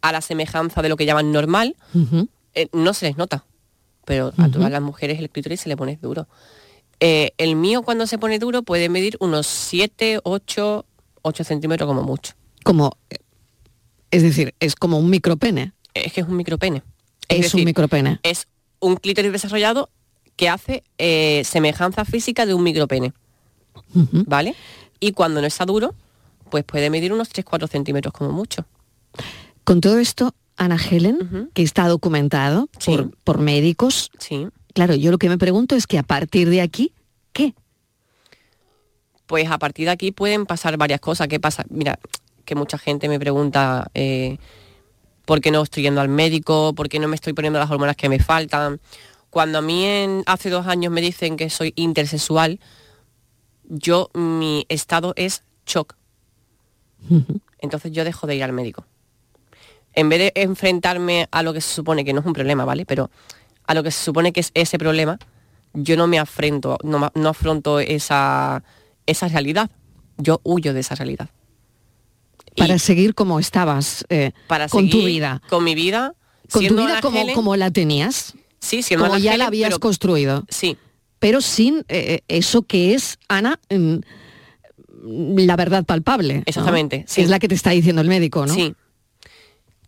[0.00, 1.76] a la semejanza de lo que llaman normal,
[2.54, 3.44] eh, no se les nota,
[4.06, 6.26] pero a todas las mujeres el clítoris se le pone duro.
[7.00, 10.84] Eh, el mío cuando se pone duro puede medir unos 7, 8,
[11.22, 12.34] 8 centímetros como mucho.
[12.64, 12.96] Como,
[14.10, 15.72] es decir, es como un micropene.
[15.94, 16.82] Es que es un micropene.
[17.28, 18.20] Es, un micropene.
[18.22, 18.48] Es
[18.80, 19.88] un clítoris desarrollado
[20.36, 23.12] que hace eh, semejanza física de un micropene.
[23.92, 24.54] ¿Vale?
[25.00, 25.94] Y cuando no está duro,
[26.50, 28.66] pues puede medir unos 3-4 centímetros como mucho.
[29.64, 34.48] Con todo esto, Ana Helen, que está documentado por, por médicos, Sí.
[34.74, 36.92] claro, yo lo que me pregunto es que a partir de aquí,
[37.32, 37.54] ¿qué?
[39.30, 41.28] Pues a partir de aquí pueden pasar varias cosas.
[41.28, 41.64] ¿Qué pasa?
[41.70, 42.00] Mira,
[42.44, 44.38] que mucha gente me pregunta eh,
[45.24, 47.94] por qué no estoy yendo al médico, por qué no me estoy poniendo las hormonas
[47.94, 48.80] que me faltan.
[49.30, 52.58] Cuando a mí en- hace dos años me dicen que soy intersexual,
[53.68, 55.94] yo mi estado es shock.
[57.60, 58.84] Entonces yo dejo de ir al médico.
[59.92, 62.84] En vez de enfrentarme a lo que se supone que no es un problema, ¿vale?
[62.84, 63.12] Pero
[63.64, 65.20] a lo que se supone que es ese problema,
[65.72, 68.64] yo no me afrento, no, no afronto esa,
[69.10, 69.70] esa realidad.
[70.18, 71.28] Yo huyo de esa realidad.
[72.56, 75.40] Para seguir como estabas eh, Para con tu vida.
[75.48, 76.14] Con mi vida.
[76.50, 78.34] Con tu vida como, Helen- como la tenías.
[78.60, 80.44] Sí, siendo como ya Helen, la habías pero- construido.
[80.48, 80.76] Sí.
[81.20, 83.96] Pero sin eh, eso que es, Ana, mm,
[85.38, 86.38] la verdad palpable.
[86.38, 86.42] ¿no?
[86.46, 87.22] Exactamente, sí.
[87.22, 88.54] Es la que te está diciendo el médico, ¿no?
[88.54, 88.74] Sí.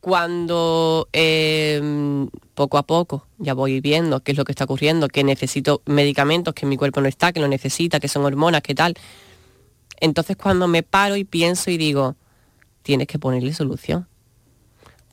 [0.02, 5.22] Cuando eh, poco a poco ya voy viendo qué es lo que está ocurriendo, que
[5.22, 8.94] necesito medicamentos, que mi cuerpo no está, que lo necesita, que son hormonas, que tal.
[10.00, 12.16] Entonces cuando me paro y pienso y digo,
[12.82, 14.08] tienes que ponerle solución.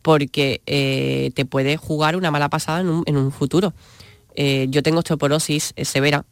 [0.01, 3.75] Porque eh, te puede jugar una mala pasada en un, futuro.
[4.33, 6.25] Eh, yo tengo osteoporosis eh, severa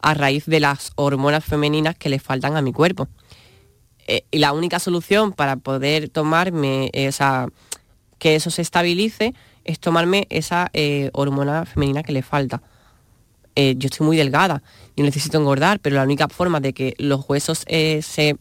[0.00, 3.06] a raíz de las hormonas femeninas que le faltan a mi cuerpo.
[4.32, 7.46] Y la única solución para poder tomarme esa
[8.22, 12.62] que eso se estabilice es tomarme esa eh, hormona femenina que le falta.
[13.56, 14.62] Eh, yo estoy muy delgada,
[14.96, 18.36] yo necesito engordar, pero la única forma de que los huesos eh, se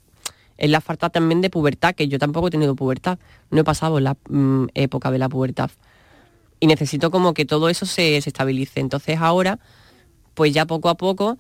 [0.58, 3.18] es la falta también de pubertad, que yo tampoco he tenido pubertad,
[3.50, 5.72] no he pasado la mm, época de la pubertad.
[6.60, 8.82] Y necesito como que todo eso se, se estabilice.
[8.82, 9.58] Entonces ahora,
[10.36, 11.40] pues ya poco a poco,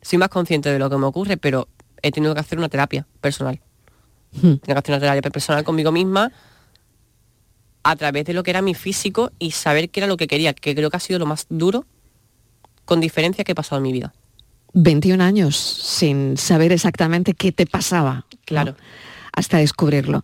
[0.00, 1.68] soy más consciente de lo que me ocurre, pero
[2.00, 3.60] he tenido que hacer una terapia personal.
[4.40, 6.32] Tengo que hacer una terapia personal conmigo misma
[7.82, 10.52] a través de lo que era mi físico y saber qué era lo que quería,
[10.52, 11.86] que creo que ha sido lo más duro,
[12.84, 14.14] con diferencia que he pasado en mi vida.
[14.74, 18.26] 21 años sin saber exactamente qué te pasaba.
[18.44, 18.72] Claro.
[18.72, 18.78] ¿no?
[19.32, 20.22] Hasta descubrirlo.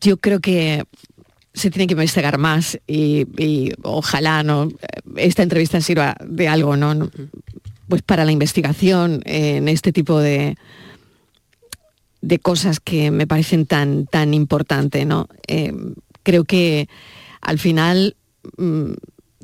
[0.00, 0.84] Yo creo que
[1.54, 4.68] se tiene que investigar más y, y ojalá no
[5.16, 6.94] esta entrevista sirva de algo, ¿no?
[6.94, 7.10] No,
[7.88, 10.56] Pues para la investigación en este tipo de
[12.22, 15.28] de cosas que me parecen tan tan importante, ¿no?
[15.48, 15.74] Eh,
[16.22, 16.88] creo que
[17.40, 18.16] al final
[18.56, 18.92] mm,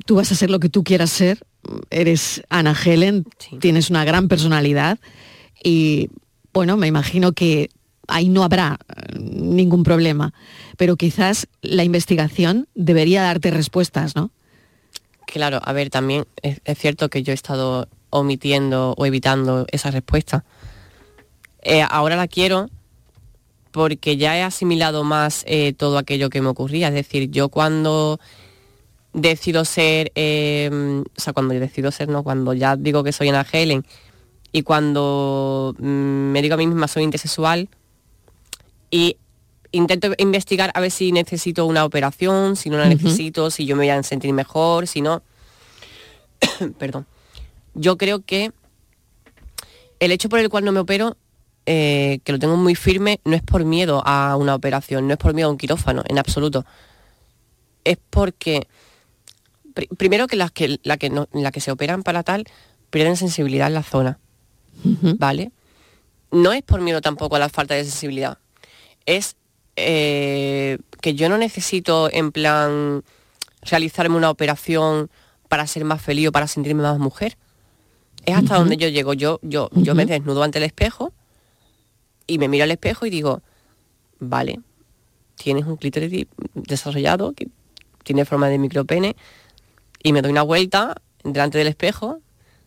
[0.05, 1.45] tú vas a ser lo que tú quieras ser.
[1.89, 3.25] Eres Ana Helen,
[3.59, 4.97] tienes una gran personalidad
[5.61, 6.09] y
[6.53, 7.69] bueno, me imagino que
[8.07, 10.33] ahí no habrá eh, ningún problema,
[10.77, 14.31] pero quizás la investigación debería darte respuestas, ¿no?
[15.27, 19.91] Claro, a ver, también es, es cierto que yo he estado omitiendo o evitando esa
[19.91, 20.43] respuesta.
[21.61, 22.69] Eh, ahora la quiero
[23.71, 26.87] porque ya he asimilado más eh, todo aquello que me ocurría.
[26.87, 28.19] Es decir, yo cuando
[29.13, 30.69] decido ser, eh,
[31.05, 33.85] o sea, cuando yo decido ser, no, cuando ya digo que soy Ana Helen
[34.51, 37.69] y cuando mm, me digo a mí misma soy intersexual
[38.89, 39.17] y
[39.71, 43.83] intento investigar a ver si necesito una operación, si no la necesito, si yo me
[43.83, 45.21] voy a sentir mejor, si no.
[46.79, 47.05] Perdón.
[47.75, 48.51] Yo creo que
[49.99, 51.17] el hecho por el cual no me opero,
[51.71, 55.19] eh, que lo tengo muy firme, no es por miedo a una operación, no es
[55.19, 56.65] por miedo a un quirófano, en absoluto.
[57.83, 58.67] Es porque,
[59.75, 62.45] pri- primero que las que, la que, no- la que se operan para tal,
[62.89, 64.17] pierden sensibilidad en la zona,
[65.19, 65.51] ¿vale?
[66.31, 68.39] No es por miedo tampoco a la falta de sensibilidad,
[69.05, 69.35] es
[69.75, 73.03] eh, que yo no necesito en plan
[73.61, 75.09] realizarme una operación
[75.49, 77.37] para ser más feliz o para sentirme más mujer.
[78.25, 79.13] Es hasta donde yo llego.
[79.13, 81.13] Yo, yo, yo me desnudo ante el espejo
[82.29, 83.41] y me miro al espejo y digo,
[84.19, 84.59] vale,
[85.35, 87.47] tienes un clítoris desarrollado que
[88.03, 89.15] tiene forma de micropene
[90.03, 92.21] y me doy una vuelta delante del espejo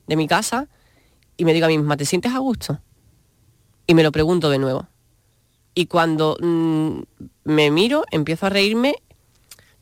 [0.08, 0.68] de mi casa
[1.36, 2.80] y me digo a mí misma, ¿te sientes a gusto?
[3.86, 4.88] Y me lo pregunto de nuevo.
[5.74, 7.02] Y cuando mm,
[7.44, 8.96] me miro, empiezo a reírme,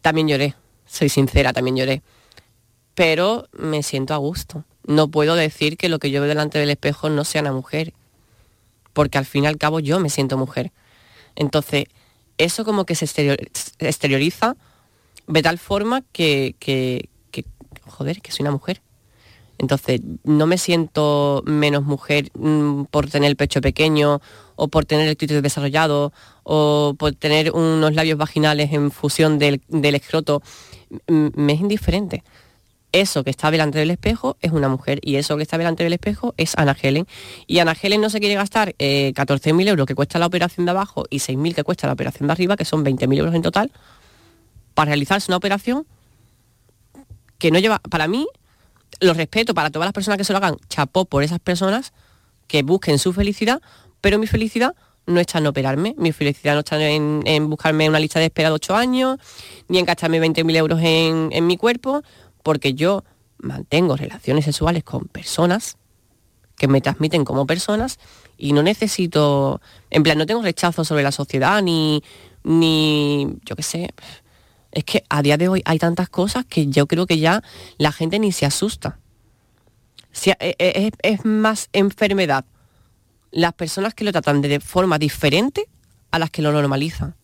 [0.02, 0.54] también lloré,
[0.86, 2.02] soy sincera, también lloré.
[2.94, 4.64] Pero me siento a gusto.
[4.86, 7.92] No puedo decir que lo que yo veo delante del espejo no sea una mujer,
[8.92, 10.72] porque al fin y al cabo yo me siento mujer.
[11.36, 11.84] Entonces,
[12.38, 14.56] eso como que se exterior- se exterioriza
[15.26, 17.08] de tal forma que, que,
[17.86, 18.80] joder, que soy una mujer.
[19.58, 24.20] Entonces, no me siento menos mujer mm, por tener el pecho pequeño
[24.56, 26.12] o por tener el clítoris desarrollado
[26.44, 30.42] o por tener unos labios vaginales en fusión del, del escroto.
[31.06, 32.24] Me es indiferente.
[32.92, 35.92] Eso que está delante del espejo es una mujer y eso que está delante del
[35.92, 37.06] espejo es Ana Helen.
[37.46, 40.72] Y Ana Helen no se quiere gastar eh, 14.000 euros que cuesta la operación de
[40.72, 43.70] abajo y 6.000 que cuesta la operación de arriba, que son 20.000 euros en total,
[44.74, 45.86] para realizarse una operación
[47.38, 48.26] que no lleva, para mí,
[49.00, 51.92] lo respeto para todas las personas que se lo hagan, chapó por esas personas
[52.48, 53.62] que busquen su felicidad,
[54.00, 54.74] pero mi felicidad
[55.06, 58.48] no está en operarme, mi felicidad no está en, en buscarme una lista de espera
[58.48, 59.18] de 8 años,
[59.68, 62.02] ni en gastarme 20.000 euros en, en mi cuerpo,
[62.42, 63.04] porque yo
[63.38, 65.76] mantengo relaciones sexuales con personas
[66.56, 67.98] que me transmiten como personas
[68.36, 69.60] y no necesito,
[69.90, 72.02] en plan, no tengo rechazo sobre la sociedad ni,
[72.44, 73.90] ni, yo qué sé,
[74.72, 77.42] es que a día de hoy hay tantas cosas que yo creo que ya
[77.78, 78.98] la gente ni se asusta.
[80.24, 82.44] E- e- es más enfermedad
[83.30, 85.68] las personas que lo tratan de forma diferente
[86.10, 87.14] a las que lo normalizan.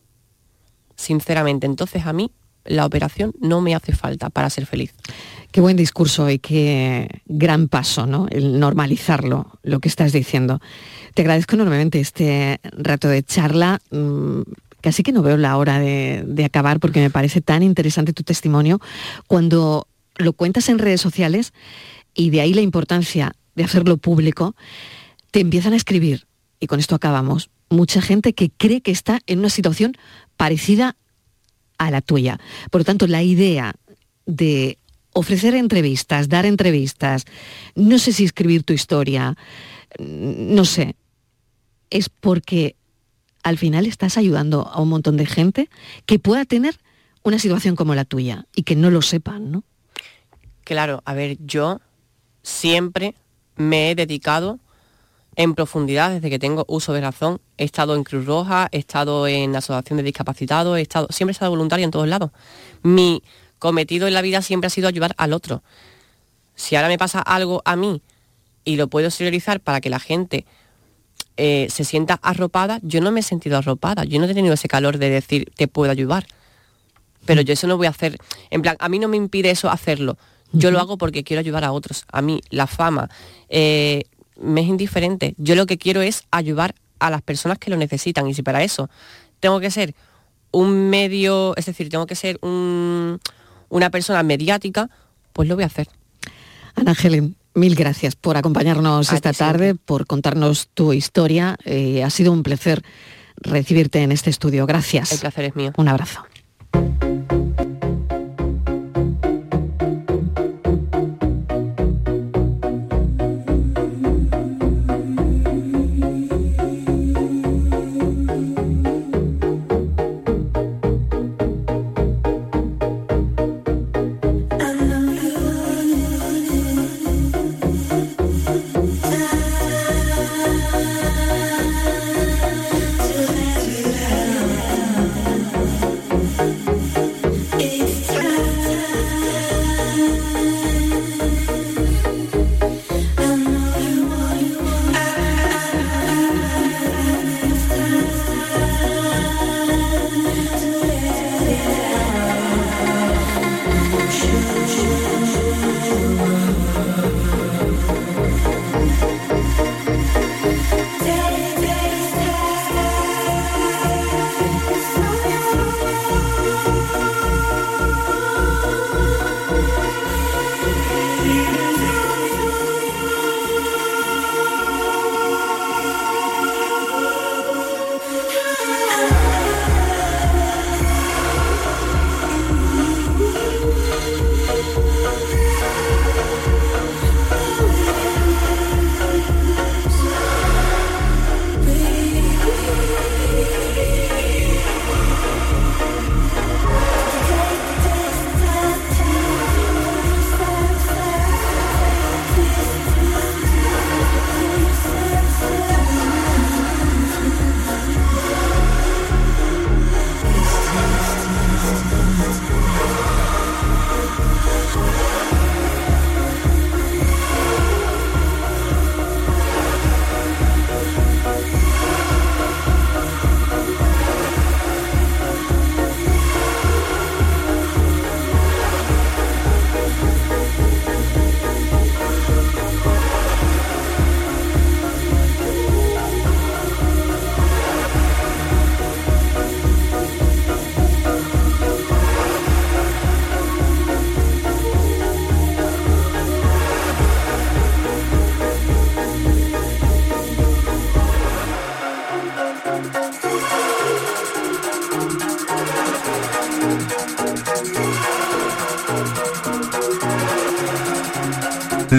[0.95, 2.31] Sinceramente, entonces a mí
[2.69, 4.95] la operación no me hace falta para ser feliz.
[5.51, 8.27] Qué buen discurso y qué gran paso, ¿no?
[8.31, 10.61] El normalizarlo, lo que estás diciendo.
[11.15, 13.81] Te agradezco enormemente este rato de charla.
[13.91, 14.43] Mm,
[14.83, 18.23] Casi que no veo la hora de, de acabar porque me parece tan interesante tu
[18.23, 18.79] testimonio
[19.27, 21.53] cuando lo cuentas en redes sociales
[22.15, 24.55] y de ahí la importancia de hacerlo público,
[25.33, 26.27] te empiezan a escribir,
[26.61, 29.97] y con esto acabamos, mucha gente que cree que está en una situación
[30.37, 30.97] parecida
[31.79, 32.39] a la tuya.
[32.71, 33.75] Por lo tanto, la idea
[34.27, 34.79] de
[35.13, 37.25] ofrecer entrevistas, dar entrevistas,
[37.75, 39.37] no sé si escribir tu historia,
[39.99, 40.95] mm, no sé,
[41.91, 42.77] es porque
[43.43, 45.71] al final estás ayudando a un montón de gente
[46.05, 46.79] que pueda tener
[47.23, 49.65] una situación como la tuya y que no lo sepan, ¿no?
[50.65, 51.81] Claro, a ver, yo
[52.43, 53.15] siempre
[53.57, 54.59] me he dedicado
[55.37, 57.41] en profundidad desde que tengo uso de razón.
[57.59, 61.35] He estado en Cruz Roja, he estado en Asociación de Discapacitados, he estado, siempre he
[61.35, 62.31] estado voluntaria en todos lados.
[62.83, 63.23] Mi
[63.59, 65.63] cometido en la vida siempre ha sido ayudar al otro.
[66.55, 68.03] Si ahora me pasa algo a mí
[68.65, 70.47] y lo puedo exteriorizar para que la gente
[71.37, 74.69] eh, se sienta arropada, yo no me he sentido arropada, yo no he tenido ese
[74.69, 76.27] calor de decir te puedo ayudar.
[77.27, 78.17] Pero yo eso no voy a hacer,
[78.51, 80.17] en plan, a mí no me impide eso hacerlo.
[80.53, 82.05] Yo lo hago porque quiero ayudar a otros.
[82.11, 83.11] A mí la fama
[83.49, 84.05] eh,
[84.41, 85.35] me es indiferente.
[85.39, 88.27] Yo lo que quiero es ayudar a las personas que lo necesitan.
[88.29, 88.89] Y si para eso
[89.41, 89.95] tengo que ser
[90.53, 93.21] un medio, es decir, tengo que ser un-
[93.69, 94.89] una persona mediática,
[95.33, 95.89] pues lo voy a hacer.
[96.75, 99.69] Ana Helen, mil gracias por acompañarnos A esta siempre.
[99.69, 101.57] tarde, por contarnos tu historia.
[101.65, 102.83] Eh, ha sido un placer
[103.37, 104.67] recibirte en este estudio.
[104.67, 105.13] Gracias.
[105.13, 105.73] El placer es mío.
[105.77, 106.25] Un abrazo.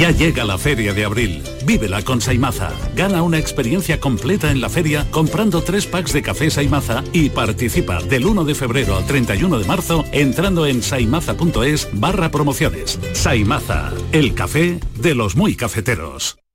[0.00, 1.42] Ya llega la feria de abril.
[1.66, 2.70] Vívela con Saimaza.
[2.94, 8.00] Gana una experiencia completa en la feria comprando tres packs de café Saimaza y participa
[8.00, 12.98] del 1 de febrero al 31 de marzo entrando en saimaza.es barra promociones.
[13.12, 16.38] Saimaza, el café de los muy cafeteros.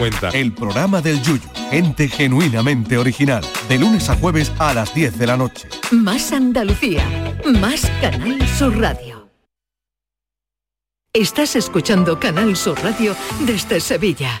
[0.00, 0.30] cuenta.
[0.30, 5.26] El programa del Yuyu, gente genuinamente original, de lunes a jueves a las 10 de
[5.26, 5.68] la noche.
[5.90, 7.04] Más Andalucía,
[7.60, 9.28] más Canal Sur Radio.
[11.12, 14.40] Estás escuchando Canal Sur Radio desde Sevilla.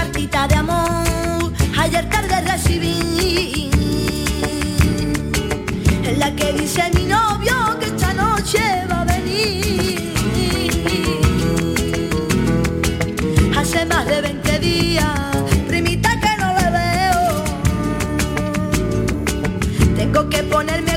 [20.51, 20.90] ponerme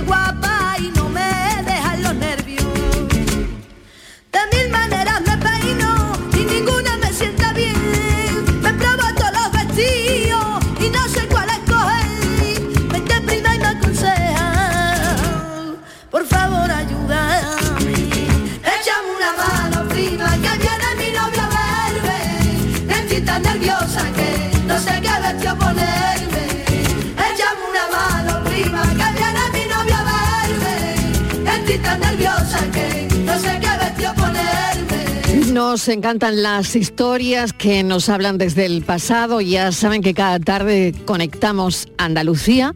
[35.85, 39.43] Nos encantan las historias que nos hablan desde el pasado.
[39.43, 42.72] Ya saben que cada tarde conectamos Andalucía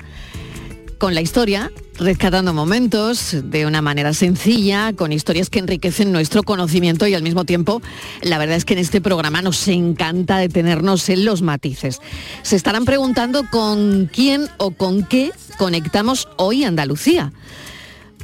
[0.99, 7.07] con la historia, rescatando momentos de una manera sencilla, con historias que enriquecen nuestro conocimiento
[7.07, 7.81] y al mismo tiempo,
[8.21, 12.01] la verdad es que en este programa nos encanta detenernos en los matices.
[12.43, 17.33] Se estarán preguntando con quién o con qué conectamos hoy Andalucía.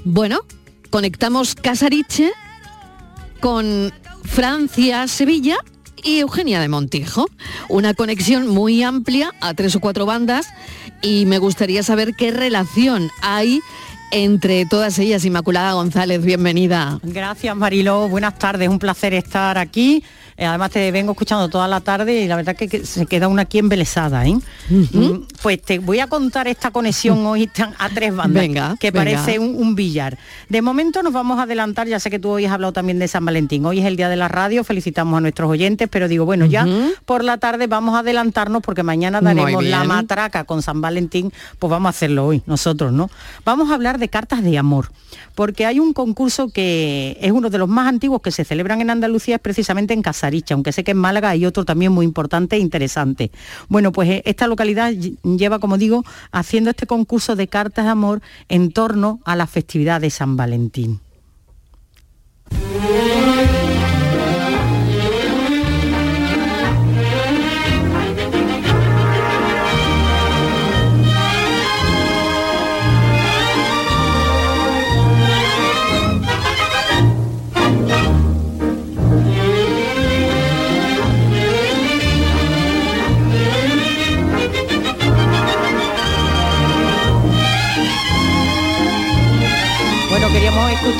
[0.05, 0.41] Bueno,
[0.91, 2.33] conectamos Casariche
[3.41, 3.91] con
[4.25, 5.57] Francia, Sevilla
[6.03, 7.27] y Eugenia de Montijo.
[7.69, 10.47] Una conexión muy amplia a tres o cuatro bandas
[11.03, 13.61] y me gustaría saber qué relación hay
[14.11, 17.01] entre todas ellas, Inmaculada González, bienvenida.
[17.03, 20.05] Gracias Mariló, buenas tardes, un placer estar aquí.
[20.37, 23.29] Eh, además te vengo escuchando toda la tarde y la verdad que, que se queda
[23.29, 24.27] una aquí embelesada.
[24.27, 24.35] ¿eh?
[24.69, 28.91] Mm, Pues te voy a contar esta conexión hoy tan- a tres bandas Venga, que
[28.91, 29.05] venga.
[29.17, 30.19] parece un, un billar.
[30.49, 33.07] De momento nos vamos a adelantar, ya sé que tú hoy has hablado también de
[33.09, 33.65] San Valentín.
[33.67, 36.67] Hoy es el día de la radio, felicitamos a nuestros oyentes, pero digo, bueno, ya
[37.05, 41.71] por la tarde vamos a adelantarnos porque mañana daremos la matraca con San Valentín, pues
[41.71, 43.11] vamos a hacerlo hoy, nosotros, ¿no?
[43.45, 44.91] Vamos a hablar de cartas de amor,
[45.35, 48.91] porque hay un concurso que es uno de los más antiguos que se celebran en
[48.91, 50.03] Andalucía, es precisamente en
[50.55, 53.31] Aunque sé que en Málaga hay otro también muy importante e interesante.
[53.69, 57.91] Bueno, pues eh, esta localidad ll- lleva, como digo, haciendo este concurso de cartas de
[57.91, 61.01] amor en torno a la festividad de San Valentín.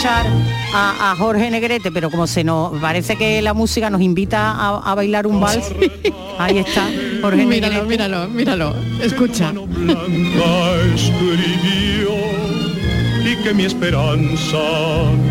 [0.05, 0.27] Escuchar
[0.75, 4.91] a, a Jorge Negrete, pero como se nos parece que la música nos invita a,
[4.91, 5.73] a bailar un vals,
[6.39, 6.87] ahí está,
[7.23, 7.87] Jorge Míralo, Negrete.
[7.89, 9.53] míralo, míralo, escucha.
[13.25, 14.59] y que mi esperanza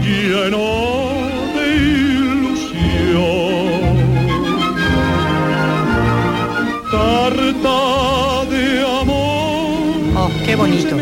[0.01, 1.11] llenó
[1.55, 1.75] de
[2.25, 3.13] ilusión.
[6.89, 10.17] Carta de amor.
[10.17, 10.97] Oh, qué bonito.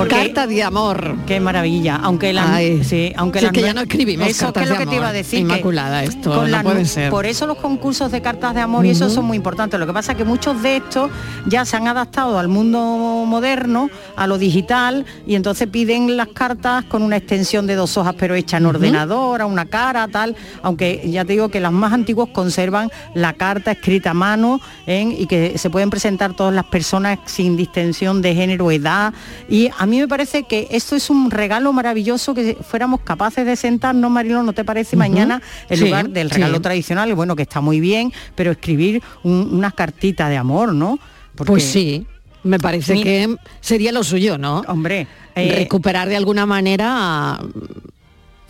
[0.00, 1.16] Porque, Carta de amor.
[1.26, 1.96] Qué maravilla.
[1.96, 4.70] Aunque la, Ay, sí, aunque si es que ya no escribimos eso cartas que es
[4.70, 5.40] lo de que te iba a decir.
[5.40, 7.10] Inmaculada, esto con no puede ser.
[7.10, 9.78] Por eso los concursos de cartas de amor y eso son muy importantes.
[9.78, 11.10] Lo que pasa es que muchos de estos
[11.46, 16.84] ya se han adaptado al mundo moderno, a lo digital, y entonces piden las cartas
[16.84, 20.36] con una extensión de dos hojas, pero hecha en ordenador, a una cara, tal.
[20.62, 25.12] Aunque ya te digo que las más antiguas conservan la carta escrita a mano en-
[25.12, 29.12] y que se pueden presentar todas las personas sin distinción de género, edad.
[29.48, 33.56] Y a mí me parece que esto es un regalo maravilloso que fuéramos capaces de
[33.56, 34.96] sentarnos, Marilo, ¿no te parece?
[34.96, 36.34] Mañana, en Sí, lugar del sí.
[36.36, 40.98] regalo tradicional, bueno, que está muy bien, pero escribir un- unas cartitas de amor, ¿no?
[41.34, 42.06] Porque- Pues sí,
[42.42, 44.62] me parece Mira- que sería lo suyo, ¿no?
[44.68, 47.38] Hombre, eh, recuperar de alguna manera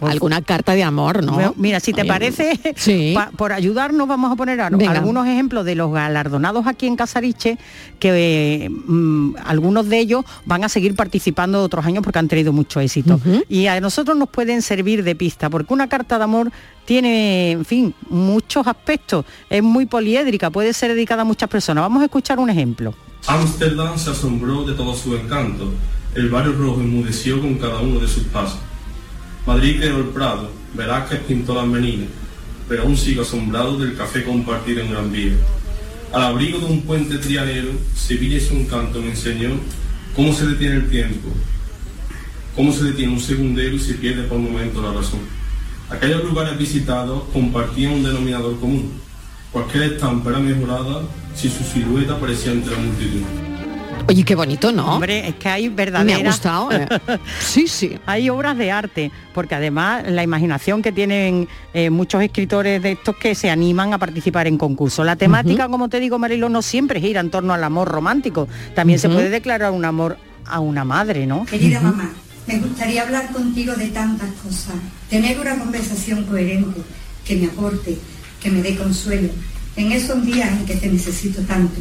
[0.09, 1.33] alguna carta de amor, ¿no?
[1.33, 3.13] Bueno, mira, si te Oye, parece, sí.
[3.15, 7.59] pa- por ayudarnos vamos a poner a- algunos ejemplos de los galardonados aquí en Casariche,
[7.99, 12.53] que eh, mm, algunos de ellos van a seguir participando otros años porque han tenido
[12.53, 13.21] mucho éxito.
[13.49, 16.51] Y a nosotros nos pueden servir de pista, porque una carta de amor
[16.85, 21.83] tiene, en fin, muchos aspectos, es muy poliédrica, puede ser dedicada a muchas personas.
[21.83, 22.95] Vamos a escuchar un ejemplo.
[23.27, 25.73] Ámsterdam se asombró de todo su encanto.
[26.15, 28.59] El barrio rojo enmudeció con cada uno de sus pasos.
[29.47, 32.09] Madrid creó el Prado, Velázquez pintó las meninas,
[32.69, 35.33] pero aún sigo asombrado del café compartido en Gran Vía.
[36.13, 39.51] Al abrigo de un puente trianero, Sevilla y su encanto me enseñó
[40.15, 41.29] cómo se detiene el tiempo,
[42.55, 45.21] cómo se detiene un segundero y se pierde por un momento la razón.
[45.89, 48.93] Aquellos lugares visitados compartían un denominador común.
[49.51, 51.03] Cualquier estampa era mejorada
[51.35, 53.50] si su silueta aparecía entre la multitud.
[54.11, 54.95] Oye, qué bonito, ¿no?
[54.95, 56.21] Hombre, es que hay verdaderas...
[56.21, 56.89] Me ha gustado, eh.
[57.41, 57.97] Sí, sí.
[58.07, 63.15] Hay obras de arte, porque además la imaginación que tienen eh, muchos escritores de estos
[63.17, 65.07] que se animan a participar en concursos.
[65.07, 68.49] La temática, como te digo, Marilo, no siempre gira en torno al amor romántico.
[68.75, 71.45] También se puede declarar un amor a una madre, ¿no?
[71.45, 72.11] Querida mamá,
[72.49, 74.75] me gustaría hablar contigo de tantas cosas,
[75.09, 76.81] tener una conversación coherente,
[77.25, 77.97] que me aporte,
[78.43, 79.29] que me dé consuelo,
[79.77, 81.81] en esos días en que te necesito tanto,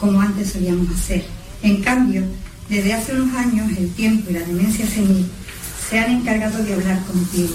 [0.00, 1.24] como antes solíamos hacer.
[1.62, 2.22] En cambio,
[2.68, 5.26] desde hace unos años el tiempo y la demencia senil
[5.88, 7.54] se han encargado de hablar contigo,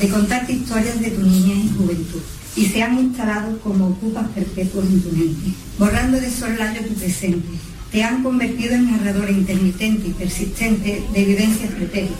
[0.00, 2.20] de contarte historias de tu niñez y juventud,
[2.56, 7.48] y se han instalado como ocupas perpetuos en tu mente, borrando de soslayo tu presente.
[7.92, 12.16] Te han convertido en narradora intermitente y persistente de vivencias pretéritas,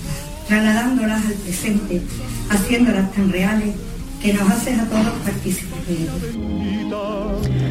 [0.47, 2.01] trasladándolas al presente,
[2.49, 3.75] haciéndolas tan reales
[4.23, 6.76] que nos haces a todos partícipes de ellas.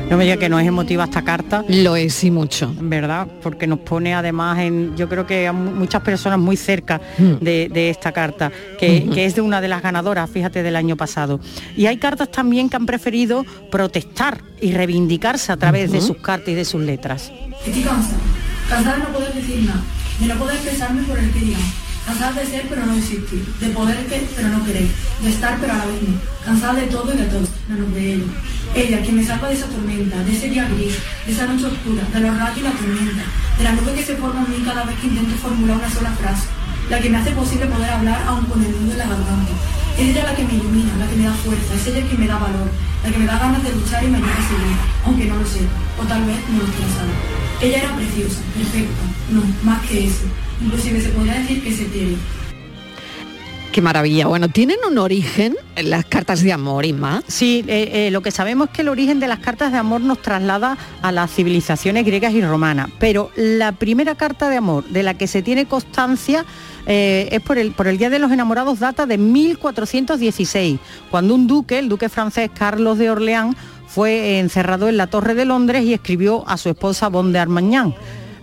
[0.10, 1.64] No me diga que no es emotiva esta carta.
[1.68, 2.74] Lo es y mucho.
[2.80, 3.28] ¿Verdad?
[3.42, 7.44] Porque nos pone además en, yo creo que a mu- muchas personas muy cerca Mm.
[7.44, 11.40] de, de esta carta, que, es de una de las ganadoras, fíjate, del año pasado.
[11.76, 16.50] Y hay cartas también que han preferido protestar y reivindicarse a través de sus cartas
[16.50, 17.32] y de sus letras.
[18.70, 19.82] Cansada de no poder decir nada,
[20.20, 21.40] de no poder expresarme por el que.
[22.06, 24.88] Cansada de ser pero no existir, de poder que pero no querer,
[25.24, 26.02] de estar pero a la vez.
[26.46, 28.26] Cansada de todo y de todo, menos de ella.
[28.76, 30.94] Ella, que me salva de esa tormenta, de ese día gris,
[31.26, 33.24] de esa noche oscura, de los rayos y la tormenta,
[33.58, 36.12] de la nube que se forma en mí cada vez que intento formular una sola
[36.12, 36.46] frase.
[36.90, 39.54] la que me hace posible poder hablar aún con el mundo en la garganta.
[39.98, 42.28] Es ella la que me ilumina, la que me da fuerza, es ella que me
[42.28, 42.70] da valor,
[43.04, 45.46] la que me da ganas de luchar y me ayuda a seguir, aunque no lo
[45.46, 45.62] sé,
[45.98, 47.45] o tal vez no lo quiera saber.
[47.62, 50.24] Ella era preciosa, perfecta, no, más que eso.
[50.62, 52.16] Inclusive se podría decir que se tiene.
[53.76, 54.28] Qué maravilla.
[54.28, 57.22] Bueno, ¿tienen un origen en las cartas de amor, Inma?
[57.28, 60.00] Sí, eh, eh, lo que sabemos es que el origen de las cartas de amor
[60.00, 65.04] nos traslada a las civilizaciones griegas y romanas, pero la primera carta de amor de
[65.04, 66.46] la que se tiene constancia
[66.86, 70.80] eh, es por el, por el Día de los Enamorados, data de 1416,
[71.12, 73.58] cuando un duque, el duque francés Carlos de Orleán,
[73.96, 77.96] fue encerrado en la Torre de Londres y escribió a su esposa Bon de Armagnan.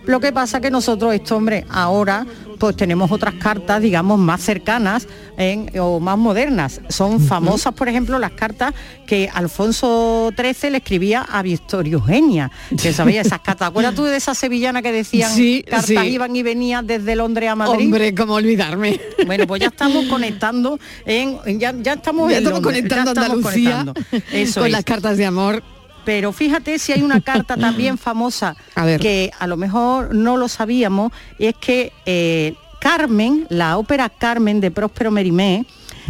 [0.05, 2.25] Lo que pasa que nosotros, esto hombre, ahora
[2.59, 5.05] pues tenemos otras cartas, digamos, más cercanas
[5.37, 6.79] en- o más modernas.
[6.87, 8.73] Son famosas, por ejemplo, las cartas
[9.05, 12.51] que Alfonso XIII le escribía a Victoria Eugenia,
[12.81, 13.69] que sabía esas cartas.
[13.69, 15.95] ¿Acuerdas tú de esa sevillana que decían Sí, cartas sí.
[15.97, 17.85] iban y venían desde Londres a Madrid?
[17.85, 18.99] Hombre, cómo olvidarme.
[19.25, 23.11] Bueno, pues ya estamos conectando en, ya, ya estamos Ya en estamos Londres, ya conectando
[23.11, 24.27] estamos Andalucía conectando.
[24.31, 24.71] Eso con es.
[24.73, 25.63] las cartas de amor.
[26.05, 28.99] Pero fíjate si hay una carta también famosa A ver.
[28.99, 34.59] que a lo mejor no lo sabíamos, y es que eh, Carmen, la ópera Carmen
[34.59, 35.65] de Próspero Merimé,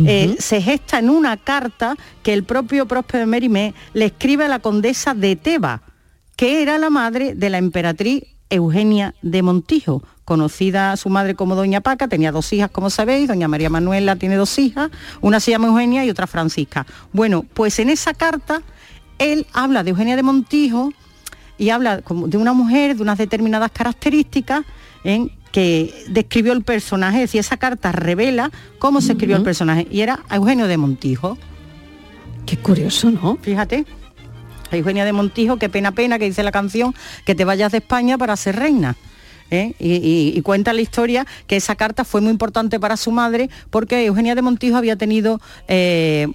[0.06, 4.60] eh, se gesta en una carta que el propio Próspero Merimé le escribe a la
[4.60, 5.84] condesa de Teba,
[6.36, 11.82] que era la madre de la emperatriz Eugenia de Montijo, conocida su madre como Doña
[11.82, 14.90] Paca, tenía dos hijas, como sabéis, Doña María Manuela tiene dos hijas,
[15.22, 16.86] una se llama Eugenia y otra Francisca.
[17.12, 18.62] Bueno, pues en esa carta
[19.20, 20.94] él habla de Eugenia de Montijo
[21.58, 24.66] y habla como de una mujer de unas determinadas características
[25.04, 28.50] en que describió el personaje, es decir, esa carta revela
[28.80, 31.38] cómo se escribió el personaje y era Eugenio de Montijo.
[32.46, 33.38] Qué curioso, ¿no?
[33.42, 33.86] Fíjate.
[34.72, 36.96] Eugenia de Montijo, qué pena pena que dice la canción,
[37.26, 38.96] que te vayas de España para ser reina.
[39.54, 39.76] ¿Eh?
[39.80, 44.36] Y, cuenta la historia que esa carta fue muy importante para su madre porque Eugenia
[44.36, 46.28] de Montijo había tenido eh,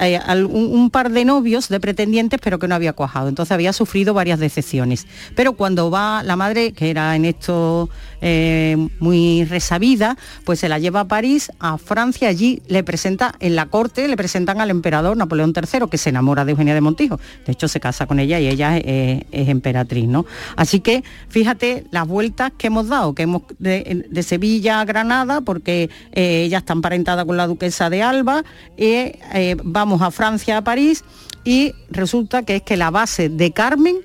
[0.00, 3.28] eh, un par de novios, de pretendientes, pero que no había cuajado.
[3.28, 5.06] Entonces había sufrido varias decepciones.
[5.36, 7.88] Pero cuando va la madre, que era en esto
[8.20, 13.56] eh, muy resabida, pues se la lleva a París, a Francia, allí le presenta, en
[13.56, 17.20] la corte le presentan al emperador Napoleón III, que se enamora de Eugenia de Montijo.
[17.46, 20.26] De hecho, se casa con ella y ella es, es emperatriz, ¿no?
[20.56, 25.90] Así que fíjate las vueltas que hemos dado, que hemos de, Sevilla a Granada, porque
[26.12, 28.44] eh, ella está emparentada con la duquesa de Alba,
[28.76, 31.04] eh, vamos a Francia, a París,
[31.42, 33.96] y resulta que es que la base de Carmen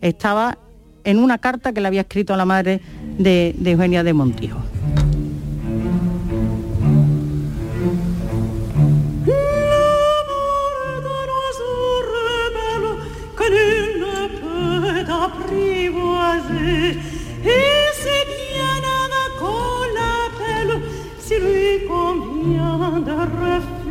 [0.00, 0.58] estaba
[1.02, 2.80] en una carta que le había escrito a la madre
[3.18, 4.73] de Eugenia de Montijo.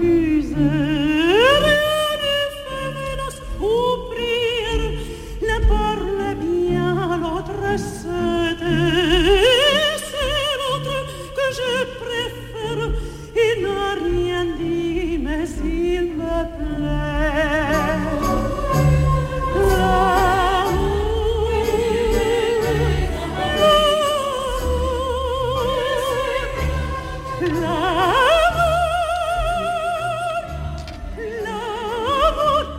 [0.04, 0.93] Muse.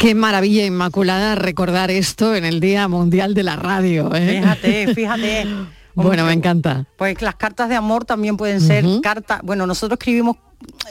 [0.04, 4.14] Qué maravilla inmaculada recordar esto en el Día Mundial de la Radio.
[4.14, 4.38] ¿eh?
[4.38, 5.46] Fíjate, fíjate.
[5.94, 6.86] Bueno, me encanta.
[6.96, 9.40] Pues las cartas de amor también pueden ser cartas.
[9.42, 10.36] Bueno, nosotros escribimos,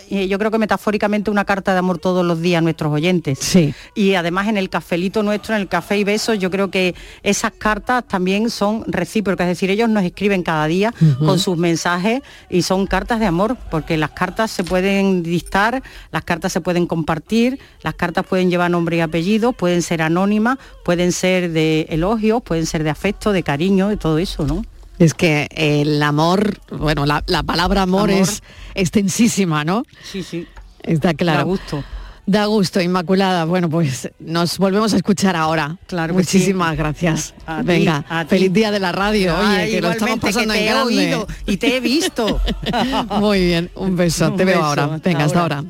[0.09, 3.39] eh, yo creo que metafóricamente, una carta de amor todos los días a nuestros oyentes.
[3.39, 3.73] Sí.
[3.95, 7.51] Y además en el cafelito nuestro, en el café y besos, yo creo que esas
[7.51, 9.45] cartas también son recíprocas.
[9.45, 13.57] Es decir, ellos nos escriben cada día con sus mensajes y son cartas de amor,
[13.69, 18.71] porque las cartas se pueden dictar, las cartas se pueden compartir, las cartas pueden llevar
[18.71, 23.43] nombre y apellido, pueden ser anónimas, pueden ser de elogios, pueden ser de afecto, de
[23.43, 24.63] cariño, de todo eso, ¿no?
[25.03, 28.21] Es que el amor, bueno, la, la palabra amor, Amor.
[28.23, 28.41] es
[28.73, 29.83] extensísima, ¿no?
[30.03, 30.47] Sí, sí.
[30.81, 31.39] Está claro.
[31.39, 31.83] Da gusto.
[32.25, 33.43] Da gusto, Inmaculada.
[33.43, 35.77] Bueno, pues nos volvemos a escuchar ahora.
[35.87, 36.77] Claro Muchísimas sí.
[36.77, 37.33] gracias.
[37.45, 39.35] A Venga, a feliz día de la radio.
[39.37, 40.95] Oye, Ay, que lo estamos pasando que te en he grande.
[41.15, 42.39] oído y te he visto.
[43.19, 44.29] Muy bien, un beso.
[44.31, 44.85] Un Te veo ahora.
[44.85, 45.57] hasta Venga, hasta ahora.
[45.57, 45.69] ahora.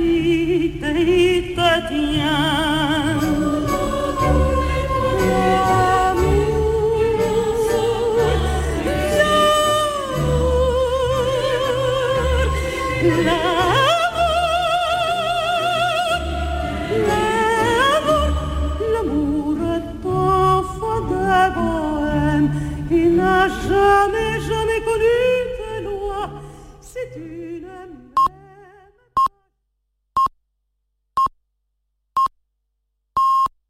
[0.00, 2.80] Vita, vita, tiens.
[23.68, 25.29] Jamais, jamais connu